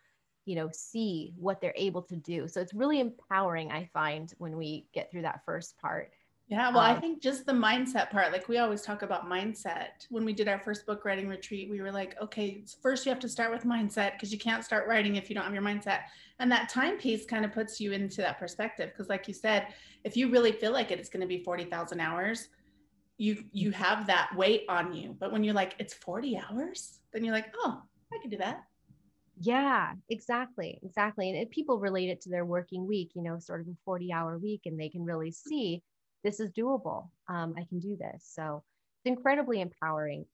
you 0.45 0.57
know, 0.57 0.69
see 0.73 1.33
what 1.39 1.63
they're 1.63 1.73
able 1.75 2.03
to 2.03 2.17
do. 2.17 2.49
So 2.49 2.61
it's 2.61 2.75
really 2.75 3.01
empowering, 3.01 3.73
I 3.73 3.89
find, 3.95 4.31
when 4.37 4.59
we 4.59 4.87
get 4.93 5.11
through 5.11 5.23
that 5.23 5.45
first 5.47 5.79
part. 5.79 6.13
Yeah, 6.49 6.71
well, 6.71 6.81
um, 6.81 6.97
I 6.97 6.99
think 6.99 7.21
just 7.21 7.45
the 7.45 7.53
mindset 7.53 8.11
part, 8.11 8.33
like 8.33 8.49
we 8.49 8.57
always 8.57 8.81
talk 8.81 9.03
about 9.03 9.29
mindset. 9.29 10.07
When 10.09 10.25
we 10.25 10.33
did 10.33 10.49
our 10.49 10.59
first 10.59 10.87
book 10.87 11.05
writing 11.05 11.29
retreat, 11.29 11.69
we 11.69 11.83
were 11.83 11.93
like, 11.93 12.17
okay, 12.23 12.65
first 12.83 13.05
you 13.05 13.11
have 13.11 13.21
to 13.21 13.29
start 13.29 13.51
with 13.51 13.65
mindset 13.65 14.13
because 14.13 14.33
you 14.33 14.39
can't 14.39 14.65
start 14.65 14.89
writing 14.89 15.17
if 15.17 15.29
you 15.29 15.35
don't 15.35 15.45
have 15.45 15.53
your 15.53 15.63
mindset. 15.63 16.01
And 16.39 16.51
that 16.51 16.71
timepiece 16.71 17.27
kind 17.27 17.45
of 17.45 17.53
puts 17.53 17.81
you 17.81 17.93
into 17.93 18.23
that 18.23 18.39
perspective. 18.39 18.89
Because, 18.89 19.11
like 19.11 19.29
you 19.29 19.35
said, 19.35 19.69
if 20.05 20.17
you 20.17 20.31
really 20.31 20.53
feel 20.53 20.73
like 20.73 20.91
it, 20.91 20.99
it's 20.99 21.11
going 21.11 21.21
to 21.21 21.27
be 21.27 21.45
40,000 21.45 22.01
hours, 22.01 22.49
you 23.19 23.45
you 23.53 23.73
have 23.73 24.07
that 24.07 24.31
weight 24.37 24.65
on 24.69 24.93
you 24.93 25.15
but 25.19 25.33
when 25.33 25.45
you're 25.45 25.55
like 25.55 25.75
it's 25.79 25.93
40 25.93 26.41
hours 26.49 27.01
then 27.13 27.25
you're 27.25 27.35
like 27.35 27.53
oh 27.63 27.83
i 28.13 28.19
can 28.23 28.31
do 28.31 28.39
that 28.39 28.63
yeah 29.41 29.93
exactly 30.09 30.79
exactly 30.83 31.37
and 31.37 31.51
people 31.51 31.79
relate 31.79 32.09
it 32.09 32.21
to 32.23 32.31
their 32.31 32.45
working 32.45 32.87
week 32.87 33.11
you 33.15 33.23
know 33.23 33.39
sort 33.39 33.61
of 33.61 33.67
a 33.67 33.77
40 33.85 34.13
hour 34.13 34.39
week 34.39 34.63
and 34.67 34.79
they 34.79 34.89
can 34.89 35.05
really 35.05 35.33
see 35.33 35.83
this 36.25 36.41
is 36.41 36.51
doable. 36.53 37.09
Um, 37.29 37.55
i 37.59 37.65
can 37.69 37.79
do 37.81 37.97
this. 37.97 38.31
So 38.35 38.63
it's 39.05 39.17
incredibly 39.17 39.61
empowering. 39.61 40.27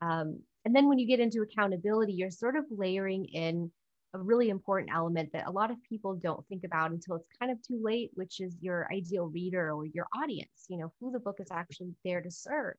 Um, 0.00 0.40
and 0.64 0.74
then 0.74 0.88
when 0.88 0.98
you 0.98 1.06
get 1.06 1.20
into 1.20 1.42
accountability 1.42 2.12
you're 2.12 2.30
sort 2.30 2.56
of 2.56 2.64
layering 2.70 3.24
in 3.26 3.70
a 4.14 4.18
really 4.18 4.50
important 4.50 4.90
element 4.94 5.30
that 5.32 5.46
a 5.46 5.50
lot 5.50 5.70
of 5.70 5.82
people 5.88 6.14
don't 6.22 6.46
think 6.48 6.64
about 6.64 6.90
until 6.90 7.16
it's 7.16 7.28
kind 7.40 7.50
of 7.50 7.58
too 7.62 7.80
late, 7.82 8.10
which 8.14 8.40
is 8.40 8.56
your 8.60 8.86
ideal 8.92 9.26
reader 9.26 9.72
or 9.72 9.86
your 9.86 10.06
audience, 10.16 10.66
you 10.68 10.76
know, 10.76 10.92
who 11.00 11.10
the 11.10 11.18
book 11.18 11.36
is 11.40 11.48
actually 11.50 11.94
there 12.04 12.20
to 12.20 12.30
serve, 12.30 12.74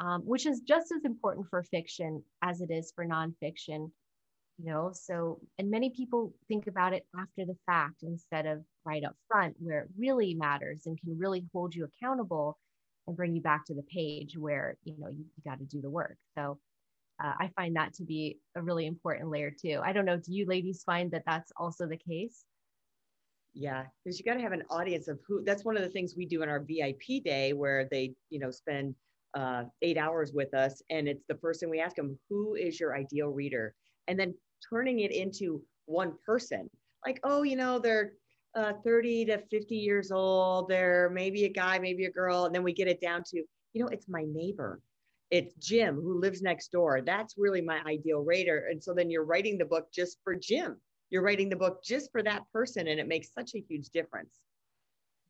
um, 0.00 0.22
which 0.22 0.46
is 0.46 0.60
just 0.60 0.90
as 0.92 1.04
important 1.04 1.46
for 1.48 1.62
fiction 1.62 2.22
as 2.42 2.60
it 2.60 2.70
is 2.70 2.92
for 2.94 3.06
nonfiction. 3.06 3.90
You 4.58 4.66
know 4.66 4.90
so 4.92 5.38
and 5.58 5.70
many 5.70 5.90
people 5.90 6.34
think 6.48 6.66
about 6.66 6.92
it 6.92 7.06
after 7.16 7.44
the 7.44 7.56
fact 7.64 8.02
instead 8.02 8.44
of 8.44 8.62
right 8.84 9.04
up 9.04 9.14
front 9.28 9.54
where 9.58 9.80
it 9.82 9.88
really 9.96 10.34
matters 10.34 10.82
and 10.86 11.00
can 11.00 11.16
really 11.16 11.44
hold 11.52 11.74
you 11.74 11.84
accountable 11.86 12.58
and 13.06 13.16
bring 13.16 13.34
you 13.34 13.40
back 13.40 13.64
to 13.64 13.74
the 13.74 13.82
page 13.84 14.36
where 14.36 14.76
you 14.84 14.94
know 14.98 15.08
you, 15.08 15.24
you 15.36 15.50
got 15.50 15.58
to 15.58 15.64
do 15.64 15.80
the 15.80 15.90
work. 15.90 16.16
So 16.36 16.58
uh, 17.22 17.32
i 17.40 17.50
find 17.56 17.74
that 17.74 17.94
to 17.94 18.04
be 18.04 18.38
a 18.56 18.62
really 18.62 18.86
important 18.86 19.30
layer 19.30 19.50
too. 19.50 19.80
I 19.82 19.92
don't 19.92 20.04
know 20.04 20.16
do 20.16 20.32
you 20.32 20.46
ladies 20.46 20.82
find 20.84 21.10
that 21.12 21.22
that's 21.26 21.52
also 21.56 21.86
the 21.86 21.96
case? 21.96 22.44
Yeah 23.54 23.84
because 24.04 24.18
you 24.18 24.24
got 24.24 24.34
to 24.34 24.40
have 24.42 24.52
an 24.52 24.64
audience 24.70 25.08
of 25.08 25.18
who 25.26 25.42
that's 25.44 25.64
one 25.64 25.76
of 25.76 25.82
the 25.82 25.88
things 25.88 26.14
we 26.16 26.26
do 26.26 26.42
in 26.42 26.48
our 26.48 26.60
vip 26.60 27.02
day 27.24 27.52
where 27.52 27.88
they 27.90 28.14
you 28.30 28.38
know 28.38 28.50
spend 28.50 28.94
uh, 29.34 29.64
eight 29.82 29.98
hours 29.98 30.32
with 30.32 30.52
us 30.54 30.82
and 30.90 31.06
it's 31.06 31.24
the 31.28 31.36
first 31.36 31.60
thing 31.60 31.70
we 31.70 31.80
ask 31.80 31.96
them 31.96 32.18
who 32.28 32.54
is 32.54 32.80
your 32.80 32.96
ideal 32.96 33.28
reader? 33.28 33.74
And 34.08 34.18
then 34.18 34.34
turning 34.68 35.00
it 35.00 35.12
into 35.12 35.62
one 35.86 36.14
person. 36.24 36.68
Like, 37.04 37.20
oh, 37.24 37.42
you 37.42 37.56
know, 37.56 37.78
they're 37.78 38.12
uh, 38.54 38.72
30 38.84 39.26
to 39.26 39.38
50 39.38 39.76
years 39.76 40.10
old. 40.10 40.68
They're 40.68 41.10
maybe 41.10 41.44
a 41.44 41.48
guy, 41.48 41.78
maybe 41.78 42.04
a 42.06 42.10
girl. 42.10 42.44
And 42.44 42.54
then 42.54 42.62
we 42.62 42.72
get 42.72 42.88
it 42.88 43.00
down 43.00 43.22
to, 43.28 43.42
you 43.72 43.82
know, 43.82 43.88
it's 43.88 44.08
my 44.08 44.24
neighbor. 44.26 44.80
It's 45.30 45.54
Jim 45.54 45.96
who 45.96 46.20
lives 46.20 46.42
next 46.42 46.72
door. 46.72 47.02
That's 47.02 47.34
really 47.36 47.60
my 47.60 47.80
ideal 47.86 48.20
reader. 48.20 48.68
And 48.70 48.82
so 48.82 48.94
then 48.94 49.10
you're 49.10 49.24
writing 49.24 49.58
the 49.58 49.64
book 49.64 49.88
just 49.92 50.18
for 50.24 50.34
Jim. 50.34 50.76
You're 51.10 51.22
writing 51.22 51.48
the 51.48 51.56
book 51.56 51.82
just 51.84 52.10
for 52.10 52.22
that 52.22 52.42
person. 52.52 52.88
And 52.88 52.98
it 52.98 53.08
makes 53.08 53.32
such 53.32 53.54
a 53.54 53.60
huge 53.60 53.90
difference. 53.90 54.40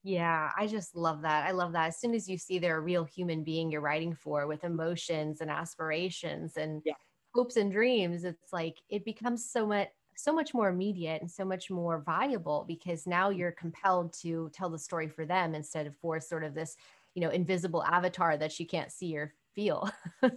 Yeah, 0.05 0.51
I 0.57 0.69
just 0.69 0.95
love 0.95 1.23
that. 1.23 1.47
I 1.47 1.51
love 1.51 1.73
that. 1.73 1.89
As 1.89 2.01
soon 2.01 2.15
as 2.15 2.29
you 2.29 2.39
see 2.39 2.61
they're 2.61 2.79
a 2.79 2.81
real 2.81 3.05
human 3.05 3.43
being 3.43 3.71
you're 3.71 3.81
writing 3.81 4.15
for 4.15 4.47
with 4.47 4.63
emotions 4.63 5.41
and 5.41 5.51
aspirations 5.51 6.57
and 6.57 6.81
yeah 6.85 6.95
hopes 7.35 7.57
and 7.57 7.73
dreams 7.73 8.25
it's 8.25 8.53
like 8.53 8.79
it 8.89 9.05
becomes 9.05 9.45
so 9.49 9.67
much 9.67 9.89
so 10.17 10.33
much 10.33 10.53
more 10.53 10.69
immediate 10.69 11.21
and 11.21 11.31
so 11.31 11.45
much 11.45 11.71
more 11.71 12.01
viable 12.01 12.65
because 12.67 13.07
now 13.07 13.31
you're 13.31 13.53
compelled 13.53 14.13
to 14.13 14.51
tell 14.53 14.69
the 14.69 14.79
story 14.79 15.07
for 15.09 15.25
them 15.25 15.55
instead 15.55 15.87
of 15.87 15.97
for 15.97 16.19
sort 16.21 16.43
of 16.45 16.55
this 16.55 16.77
you 17.15 17.21
know 17.23 17.31
invisible 17.31 17.85
avatar 17.85 18.37
that 18.37 18.59
you 18.59 18.67
can't 18.67 18.93
see 18.93 19.17
or 19.17 19.35
feel. 19.55 19.89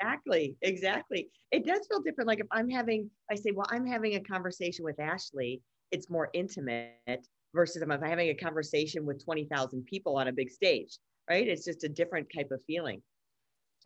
Exactly 0.00 0.56
exactly. 0.60 1.30
It 1.50 1.64
does 1.64 1.86
feel 1.88 2.00
different 2.02 2.28
like 2.28 2.40
if 2.40 2.46
i'm 2.50 2.68
having 2.68 3.10
i 3.30 3.34
say 3.34 3.50
well 3.52 3.66
i'm 3.70 3.86
having 3.86 4.14
a 4.14 4.20
conversation 4.20 4.84
with 4.84 5.00
ashley 5.00 5.62
it's 5.90 6.10
more 6.10 6.28
intimate 6.34 7.26
versus 7.54 7.80
if 7.80 7.90
i'm 7.90 8.02
having 8.02 8.28
a 8.28 8.34
conversation 8.34 9.06
with 9.06 9.24
20000 9.24 9.84
people 9.86 10.16
on 10.18 10.28
a 10.28 10.32
big 10.32 10.50
stage 10.50 10.98
right? 11.28 11.48
It's 11.48 11.64
just 11.64 11.82
a 11.82 11.88
different 11.88 12.28
type 12.32 12.52
of 12.52 12.62
feeling 12.68 13.02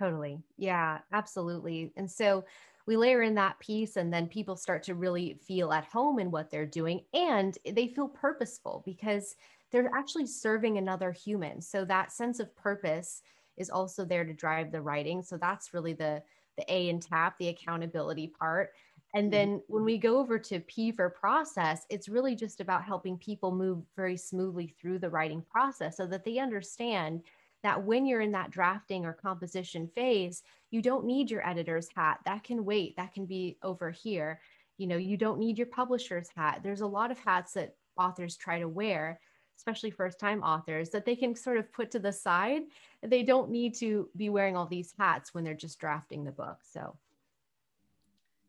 Totally. 0.01 0.39
Yeah, 0.57 0.99
absolutely. 1.13 1.93
And 1.97 2.11
so 2.11 2.45
we 2.87 2.97
layer 2.97 3.23
in 3.23 3.35
that 3.35 3.59
piece, 3.61 3.97
and 3.97 4.13
then 4.13 4.27
people 4.27 4.57
start 4.57 4.83
to 4.85 4.95
really 4.95 5.39
feel 5.47 5.73
at 5.73 5.85
home 5.85 6.19
in 6.19 6.31
what 6.31 6.51
they're 6.51 6.65
doing 6.65 7.03
and 7.13 7.57
they 7.71 7.89
feel 7.89 8.09
purposeful 8.09 8.83
because 8.87 9.37
they're 9.71 9.91
actually 9.95 10.27
serving 10.27 10.79
another 10.79 11.13
human. 11.13 11.61
So 11.61 11.85
that 11.85 12.13
sense 12.13 12.41
of 12.41 12.57
purpose 12.57 13.23
is 13.59 13.69
also 13.69 14.07
there 14.07 14.25
to 14.25 14.33
drive 14.33 14.73
the 14.73 14.81
writing. 14.81 15.23
So 15.23 15.37
that's 15.37 15.75
really 15.75 15.93
the 15.93 16.23
the 16.57 16.65
A 16.73 16.89
and 16.89 17.01
TAP, 17.01 17.39
the 17.39 17.49
accountability 17.49 18.27
part. 18.27 18.73
And 19.15 19.25
mm-hmm. 19.25 19.31
then 19.31 19.63
when 19.69 19.85
we 19.85 19.99
go 19.99 20.19
over 20.19 20.39
to 20.39 20.61
P 20.61 20.93
for 20.93 21.11
process, 21.11 21.87
it's 21.91 22.09
really 22.09 22.35
just 22.35 22.61
about 22.61 22.85
helping 22.85 23.19
people 23.19 23.55
move 23.55 23.83
very 23.97 24.17
smoothly 24.17 24.75
through 24.81 24.99
the 24.99 25.11
writing 25.11 25.45
process 25.51 25.97
so 25.97 26.07
that 26.07 26.25
they 26.25 26.39
understand 26.39 27.23
that 27.63 27.83
when 27.83 28.07
you're 28.07 28.21
in 28.21 28.33
that 28.33 28.51
drafting 28.51 29.05
or 29.05 29.13
composition 29.13 29.89
phase, 29.95 30.43
you 30.71 30.83
don't 30.83 31.05
need 31.05 31.31
your 31.31 31.47
editor's 31.47 31.89
hat. 31.95 32.21
That 32.25 32.45
can 32.45 32.65
wait, 32.65 32.97
that 32.97 33.13
can 33.13 33.27
be 33.27 33.59
over 33.63 33.91
here. 33.91 34.41
You 34.79 34.87
know, 34.87 34.97
you 34.97 35.17
don't 35.17 35.39
need 35.39 35.59
your 35.59 35.67
publisher's 35.67 36.31
hat. 36.35 36.61
There's 36.63 36.81
a 36.81 36.87
lot 36.87 37.11
of 37.11 37.19
hats 37.19 37.53
that 37.53 37.75
authors 37.99 38.37
try 38.37 38.61
to 38.61 38.69
wear, 38.69 39.21
especially 39.59 39.91
first 39.91 40.19
time 40.19 40.43
authors, 40.43 40.91
that 40.91 41.05
they 41.05 41.17
can 41.17 41.35
sort 41.35 41.59
of 41.59 41.71
put 41.73 41.91
to 41.91 41.99
the 41.99 42.13
side. 42.13 42.63
They 43.03 43.23
don't 43.23 43.51
need 43.51 43.75
to 43.77 44.09
be 44.17 44.31
wearing 44.31 44.57
all 44.57 44.67
these 44.67 44.95
hats 44.99 45.35
when 45.35 45.45
they're 45.45 45.55
just 45.55 45.79
drafting 45.79 46.25
the 46.25 46.33
book. 46.33 46.61
So, 46.63 46.97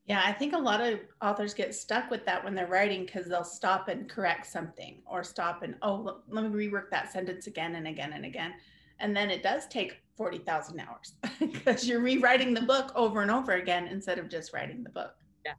yeah, 0.05 0.21
I 0.25 0.31
think 0.31 0.53
a 0.53 0.57
lot 0.57 0.81
of 0.81 0.99
authors 1.21 1.53
get 1.53 1.75
stuck 1.75 2.09
with 2.09 2.25
that 2.25 2.43
when 2.43 2.55
they're 2.55 2.67
writing 2.67 3.05
because 3.05 3.27
they'll 3.27 3.43
stop 3.43 3.87
and 3.87 4.09
correct 4.09 4.45
something 4.45 5.01
or 5.05 5.23
stop 5.23 5.63
and, 5.63 5.75
oh, 5.81 6.21
let 6.29 6.43
me 6.49 6.67
rework 6.67 6.89
that 6.91 7.11
sentence 7.11 7.47
again 7.47 7.75
and 7.75 7.87
again 7.87 8.13
and 8.13 8.25
again 8.25 8.53
and 9.01 9.15
then 9.15 9.29
it 9.29 9.43
does 9.43 9.67
take 9.67 10.01
40,000 10.15 10.79
hours 10.79 11.13
because 11.39 11.87
you're 11.87 11.99
rewriting 11.99 12.53
the 12.53 12.61
book 12.61 12.91
over 12.95 13.21
and 13.21 13.31
over 13.31 13.53
again 13.53 13.87
instead 13.87 14.19
of 14.19 14.29
just 14.29 14.53
writing 14.53 14.83
the 14.83 14.89
book. 14.89 15.15
Yeah. 15.45 15.53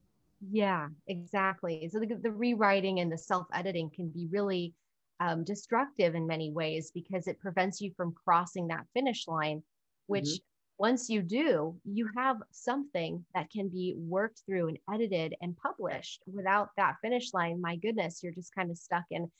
Yeah, 0.51 0.89
exactly. 1.09 1.89
So 1.93 2.01
the, 2.01 2.15
the 2.15 2.31
rewriting 2.31 3.01
and 3.01 3.11
the 3.11 3.19
self 3.19 3.47
editing 3.53 3.91
can 3.95 4.09
be 4.09 4.29
really 4.31 4.75
um, 5.21 5.45
destructive 5.45 6.15
in 6.15 6.27
many 6.27 6.51
ways 6.51 6.91
because 6.95 7.27
it 7.27 7.41
prevents 7.41 7.81
you 7.81 7.93
from 7.97 8.15
crossing 8.25 8.69
that 8.69 8.87
finish 8.95 9.27
line, 9.29 9.63
which 10.07 10.25
mm-hmm. 10.25 10.45
once 10.79 11.09
you 11.09 11.23
do, 11.23 11.77
you 11.85 12.09
have 12.17 12.37
something 12.51 13.25
that 13.35 13.51
can 13.51 13.69
be 13.69 13.95
worked 13.97 14.43
through 14.47 14.69
and 14.69 14.79
edited 14.93 15.35
and 15.41 15.57
published. 15.57 16.23
Without 16.33 16.71
that 16.77 16.97
finish 17.03 17.33
line, 17.35 17.61
my 17.61 17.77
goodness, 17.77 18.21
you're 18.23 18.33
just 18.33 18.55
kind 18.55 18.71
of 18.71 18.79
stuck 18.79 19.05
in 19.11 19.25
a 19.25 19.31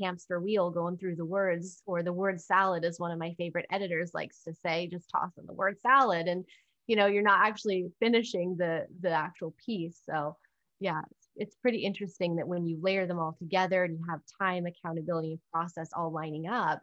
hamster 0.00 0.40
wheel 0.40 0.70
going 0.70 0.96
through 0.96 1.16
the 1.16 1.24
words 1.24 1.82
or 1.86 2.02
the 2.02 2.12
word 2.12 2.40
salad 2.40 2.84
as 2.84 2.98
one 2.98 3.10
of 3.10 3.18
my 3.18 3.34
favorite 3.38 3.66
editors 3.70 4.12
likes 4.14 4.42
to 4.42 4.52
say 4.54 4.88
just 4.90 5.10
toss 5.10 5.30
in 5.38 5.46
the 5.46 5.54
word 5.54 5.76
salad. 5.82 6.28
And 6.28 6.44
you 6.86 6.96
know 6.96 7.06
you're 7.06 7.22
not 7.22 7.46
actually 7.46 7.90
finishing 8.00 8.56
the 8.56 8.86
the 9.00 9.10
actual 9.10 9.54
piece. 9.64 10.00
So 10.08 10.36
yeah 10.80 11.00
it's, 11.10 11.28
it's 11.36 11.56
pretty 11.56 11.78
interesting 11.78 12.36
that 12.36 12.48
when 12.48 12.66
you 12.66 12.78
layer 12.80 13.06
them 13.06 13.18
all 13.18 13.34
together 13.38 13.84
and 13.84 13.98
you 13.98 14.04
have 14.08 14.20
time 14.40 14.66
accountability 14.66 15.32
and 15.32 15.40
process 15.52 15.90
all 15.96 16.12
lining 16.12 16.46
up 16.46 16.80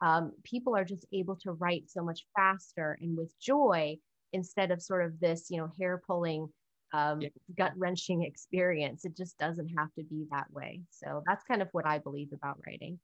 um, 0.00 0.32
people 0.42 0.76
are 0.76 0.84
just 0.84 1.06
able 1.12 1.36
to 1.36 1.52
write 1.52 1.84
so 1.88 2.02
much 2.02 2.26
faster 2.36 2.98
and 3.00 3.16
with 3.16 3.32
joy 3.40 3.96
instead 4.32 4.70
of 4.70 4.82
sort 4.82 5.04
of 5.04 5.18
this 5.20 5.46
you 5.50 5.58
know 5.58 5.70
hair 5.78 6.00
pulling 6.06 6.48
um, 6.94 7.20
yeah. 7.20 7.28
gut 7.58 7.72
wrenching 7.76 8.22
experience. 8.22 9.04
It 9.04 9.16
just 9.16 9.36
doesn't 9.38 9.68
have 9.76 9.92
to 9.98 10.04
be 10.04 10.26
that 10.30 10.46
way. 10.52 10.80
So 10.90 11.22
that's 11.26 11.44
kind 11.44 11.60
of 11.60 11.68
what 11.72 11.86
I 11.86 11.98
believe 11.98 12.28
about 12.32 12.58
writing. 12.66 13.00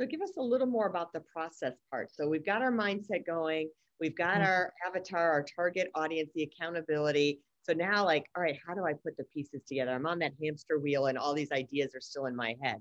So 0.00 0.06
give 0.06 0.20
us 0.20 0.32
a 0.38 0.42
little 0.42 0.66
more 0.66 0.86
about 0.86 1.12
the 1.12 1.20
process 1.20 1.74
part. 1.88 2.10
So 2.12 2.26
we've 2.26 2.44
got 2.44 2.62
our 2.62 2.72
mindset 2.72 3.24
going, 3.24 3.70
we've 4.00 4.16
got 4.16 4.34
mm-hmm. 4.34 4.46
our 4.46 4.72
avatar, 4.84 5.30
our 5.30 5.44
target 5.54 5.88
audience, 5.94 6.30
the 6.34 6.42
accountability. 6.42 7.40
So 7.62 7.72
now, 7.72 8.04
like, 8.04 8.26
all 8.36 8.42
right, 8.42 8.58
how 8.66 8.74
do 8.74 8.84
I 8.84 8.92
put 8.92 9.16
the 9.16 9.24
pieces 9.32 9.62
together? 9.68 9.92
I'm 9.92 10.06
on 10.06 10.18
that 10.18 10.32
hamster 10.42 10.80
wheel 10.80 11.06
and 11.06 11.16
all 11.16 11.32
these 11.32 11.52
ideas 11.52 11.94
are 11.94 12.00
still 12.00 12.26
in 12.26 12.34
my 12.34 12.56
head. 12.60 12.78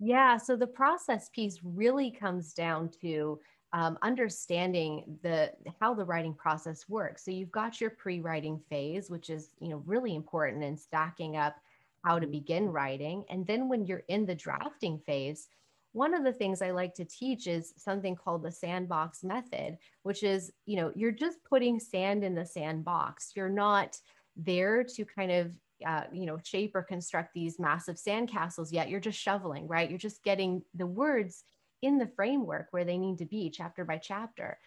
Yeah. 0.00 0.36
So 0.36 0.56
the 0.56 0.66
process 0.66 1.28
piece 1.32 1.60
really 1.62 2.10
comes 2.10 2.54
down 2.54 2.90
to 3.02 3.38
um, 3.72 3.98
understanding 4.02 5.18
the 5.22 5.52
how 5.80 5.94
the 5.94 6.04
writing 6.04 6.34
process 6.34 6.88
works. 6.88 7.24
So 7.24 7.30
you've 7.30 7.52
got 7.52 7.80
your 7.80 7.90
pre-writing 7.90 8.60
phase, 8.68 9.10
which 9.10 9.30
is 9.30 9.50
you 9.60 9.68
know 9.68 9.82
really 9.86 10.14
important 10.14 10.62
in 10.62 10.76
stacking 10.76 11.36
up 11.36 11.56
how 12.04 12.18
to 12.18 12.26
begin 12.26 12.68
writing, 12.68 13.24
and 13.30 13.46
then 13.46 13.68
when 13.68 13.86
you're 13.86 14.04
in 14.08 14.26
the 14.26 14.34
drafting 14.34 14.98
phase. 14.98 15.48
One 15.94 16.14
of 16.14 16.24
the 16.24 16.32
things 16.32 16.62
I 16.62 16.70
like 16.70 16.94
to 16.94 17.04
teach 17.04 17.46
is 17.46 17.74
something 17.76 18.16
called 18.16 18.42
the 18.42 18.50
sandbox 18.50 19.22
method, 19.22 19.76
which 20.04 20.22
is, 20.22 20.50
you 20.64 20.76
know, 20.76 20.90
you're 20.94 21.12
just 21.12 21.44
putting 21.44 21.78
sand 21.78 22.24
in 22.24 22.34
the 22.34 22.46
sandbox. 22.46 23.32
You're 23.36 23.50
not 23.50 23.98
there 24.34 24.82
to 24.84 25.04
kind 25.04 25.30
of 25.30 25.52
uh, 25.86 26.04
you 26.12 26.26
know 26.26 26.38
shape 26.42 26.74
or 26.74 26.82
construct 26.82 27.34
these 27.34 27.58
massive 27.58 27.96
sandcastles 27.96 28.72
yet 28.72 28.88
you're 28.88 29.00
just 29.00 29.18
shoveling 29.18 29.66
right 29.66 29.90
you're 29.90 29.98
just 29.98 30.22
getting 30.22 30.62
the 30.74 30.86
words 30.86 31.44
in 31.82 31.98
the 31.98 32.06
framework 32.06 32.68
where 32.70 32.84
they 32.84 32.98
need 32.98 33.18
to 33.18 33.26
be 33.26 33.50
chapter 33.50 33.84
by 33.84 33.98
chapter. 33.98 34.58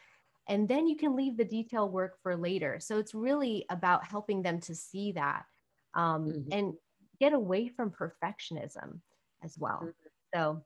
And 0.47 0.67
then 0.67 0.87
you 0.87 0.95
can 0.95 1.15
leave 1.15 1.37
the 1.37 1.45
detail 1.45 1.89
work 1.89 2.21
for 2.21 2.35
later. 2.35 2.79
So 2.79 2.99
it's 2.99 3.15
really 3.15 3.65
about 3.69 4.05
helping 4.05 4.43
them 4.43 4.59
to 4.61 4.75
see 4.75 5.13
that 5.13 5.45
um, 5.95 6.27
mm-hmm. 6.27 6.49
and 6.51 6.73
get 7.19 7.33
away 7.33 7.67
from 7.69 7.91
perfectionism 7.91 8.99
as 9.43 9.57
well. 9.57 9.79
Mm-hmm. 9.81 9.89
So 10.35 10.63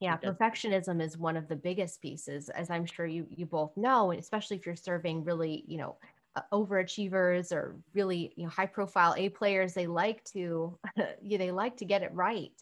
yeah, 0.00 0.18
perfectionism 0.18 1.00
is 1.00 1.16
one 1.16 1.36
of 1.36 1.48
the 1.48 1.56
biggest 1.56 2.02
pieces, 2.02 2.50
as 2.50 2.68
I'm 2.68 2.84
sure 2.84 3.06
you 3.06 3.26
you 3.30 3.46
both 3.46 3.74
know, 3.76 4.10
and 4.10 4.20
especially 4.20 4.56
if 4.58 4.66
you're 4.66 4.76
serving 4.76 5.24
really, 5.24 5.64
you 5.66 5.78
know, 5.78 5.96
uh, 6.36 6.42
overachievers 6.52 7.50
or 7.50 7.76
really 7.94 8.32
you 8.36 8.44
know 8.44 8.50
high 8.50 8.66
profile 8.66 9.14
A 9.16 9.30
players. 9.30 9.72
They 9.72 9.86
like 9.86 10.22
to, 10.32 10.78
yeah, 11.22 11.38
they 11.38 11.50
like 11.50 11.78
to 11.78 11.86
get 11.86 12.02
it 12.02 12.12
right. 12.12 12.52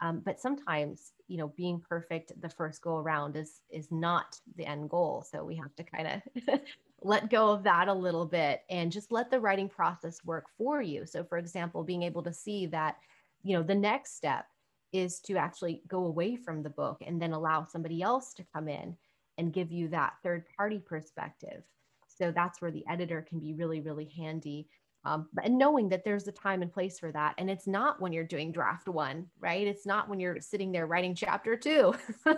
Um, 0.00 0.22
but 0.24 0.40
sometimes, 0.40 1.12
you 1.28 1.36
know, 1.36 1.48
being 1.56 1.80
perfect 1.80 2.32
the 2.40 2.48
first 2.48 2.82
go 2.82 2.96
around 2.96 3.36
is 3.36 3.60
is 3.70 3.88
not 3.90 4.38
the 4.56 4.66
end 4.66 4.88
goal. 4.90 5.24
So 5.30 5.44
we 5.44 5.56
have 5.56 5.74
to 5.76 5.84
kind 5.84 6.22
of 6.46 6.60
let 7.02 7.30
go 7.30 7.50
of 7.50 7.62
that 7.64 7.88
a 7.88 7.94
little 7.94 8.26
bit 8.26 8.62
and 8.70 8.92
just 8.92 9.12
let 9.12 9.30
the 9.30 9.40
writing 9.40 9.68
process 9.68 10.24
work 10.24 10.46
for 10.56 10.80
you. 10.80 11.06
So, 11.06 11.24
for 11.24 11.38
example, 11.38 11.82
being 11.84 12.02
able 12.02 12.22
to 12.22 12.32
see 12.32 12.66
that, 12.66 12.96
you 13.42 13.56
know, 13.56 13.62
the 13.62 13.74
next 13.74 14.16
step 14.16 14.46
is 14.92 15.20
to 15.20 15.36
actually 15.36 15.82
go 15.86 16.06
away 16.06 16.36
from 16.36 16.62
the 16.62 16.70
book 16.70 16.98
and 17.06 17.20
then 17.20 17.32
allow 17.32 17.64
somebody 17.64 18.02
else 18.02 18.34
to 18.34 18.44
come 18.54 18.68
in 18.68 18.96
and 19.38 19.52
give 19.52 19.70
you 19.70 19.88
that 19.88 20.14
third 20.22 20.44
party 20.56 20.78
perspective. 20.78 21.62
So 22.08 22.32
that's 22.32 22.60
where 22.60 22.70
the 22.70 22.84
editor 22.88 23.24
can 23.26 23.38
be 23.38 23.54
really, 23.54 23.80
really 23.80 24.12
handy 24.16 24.66
Um, 25.04 25.28
and 25.42 25.56
knowing 25.56 25.88
that 25.90 26.04
there's 26.04 26.28
a 26.28 26.32
time 26.32 26.60
and 26.62 26.72
place 26.72 26.98
for 26.98 27.10
that. 27.12 27.34
And 27.38 27.50
it's 27.50 27.66
not 27.66 28.00
when 28.00 28.12
you're 28.12 28.24
doing 28.24 28.52
draft 28.52 28.88
one, 28.88 29.26
right? 29.38 29.66
It's 29.66 29.86
not 29.86 30.08
when 30.08 30.20
you're 30.20 30.40
sitting 30.40 30.72
there 30.72 30.86
writing 30.86 31.14
chapter 31.14 31.56
two. 31.56 31.94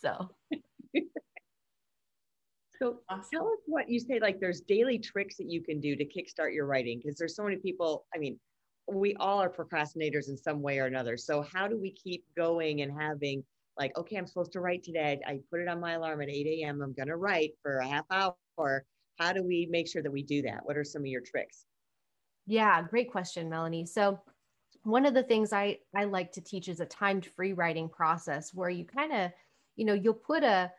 So. 0.00 0.30
So 2.78 2.98
awesome. 3.08 3.28
tell 3.32 3.46
us 3.46 3.60
what 3.66 3.88
you 3.88 4.00
say, 4.00 4.18
like 4.18 4.40
there's 4.40 4.60
daily 4.62 4.98
tricks 4.98 5.36
that 5.36 5.48
you 5.48 5.62
can 5.62 5.80
do 5.80 5.94
to 5.94 6.04
kickstart 6.04 6.52
your 6.52 6.66
writing. 6.66 7.00
Cause 7.00 7.14
there's 7.16 7.36
so 7.36 7.44
many 7.44 7.58
people, 7.58 8.06
I 8.12 8.18
mean, 8.18 8.40
we 8.90 9.14
all 9.20 9.40
are 9.40 9.48
procrastinators 9.48 10.28
in 10.28 10.36
some 10.36 10.60
way 10.62 10.80
or 10.80 10.86
another. 10.86 11.16
So 11.16 11.42
how 11.42 11.68
do 11.68 11.78
we 11.78 11.92
keep 11.92 12.24
going 12.36 12.82
and 12.82 12.90
having 13.00 13.44
like, 13.78 13.96
okay, 13.96 14.16
I'm 14.16 14.26
supposed 14.26 14.52
to 14.52 14.60
write 14.60 14.82
today. 14.82 15.20
I 15.26 15.38
put 15.50 15.60
it 15.60 15.68
on 15.68 15.80
my 15.80 15.92
alarm 15.92 16.22
at 16.22 16.28
8 16.28 16.46
a.m. 16.46 16.82
I'm 16.82 16.92
going 16.92 17.08
to 17.08 17.16
write 17.16 17.52
for 17.62 17.78
a 17.78 17.86
half 17.86 18.04
hour. 18.10 18.84
How 19.18 19.32
do 19.32 19.42
we 19.42 19.68
make 19.70 19.88
sure 19.88 20.02
that 20.02 20.10
we 20.10 20.22
do 20.22 20.42
that? 20.42 20.64
What 20.64 20.76
are 20.76 20.84
some 20.84 21.02
of 21.02 21.06
your 21.06 21.20
tricks? 21.20 21.66
Yeah, 22.46 22.82
great 22.82 23.10
question, 23.10 23.48
Melanie. 23.48 23.86
So 23.86 24.20
one 24.84 25.06
of 25.06 25.14
the 25.14 25.22
things 25.22 25.52
I, 25.52 25.78
I 25.94 26.04
like 26.04 26.32
to 26.32 26.40
teach 26.40 26.68
is 26.68 26.80
a 26.80 26.86
timed 26.86 27.26
free 27.26 27.52
writing 27.52 27.88
process 27.88 28.52
where 28.52 28.70
you 28.70 28.84
kind 28.84 29.12
of, 29.12 29.30
you 29.76 29.84
know, 29.84 29.94
you'll 29.94 30.14
put 30.14 30.42
a 30.42 30.72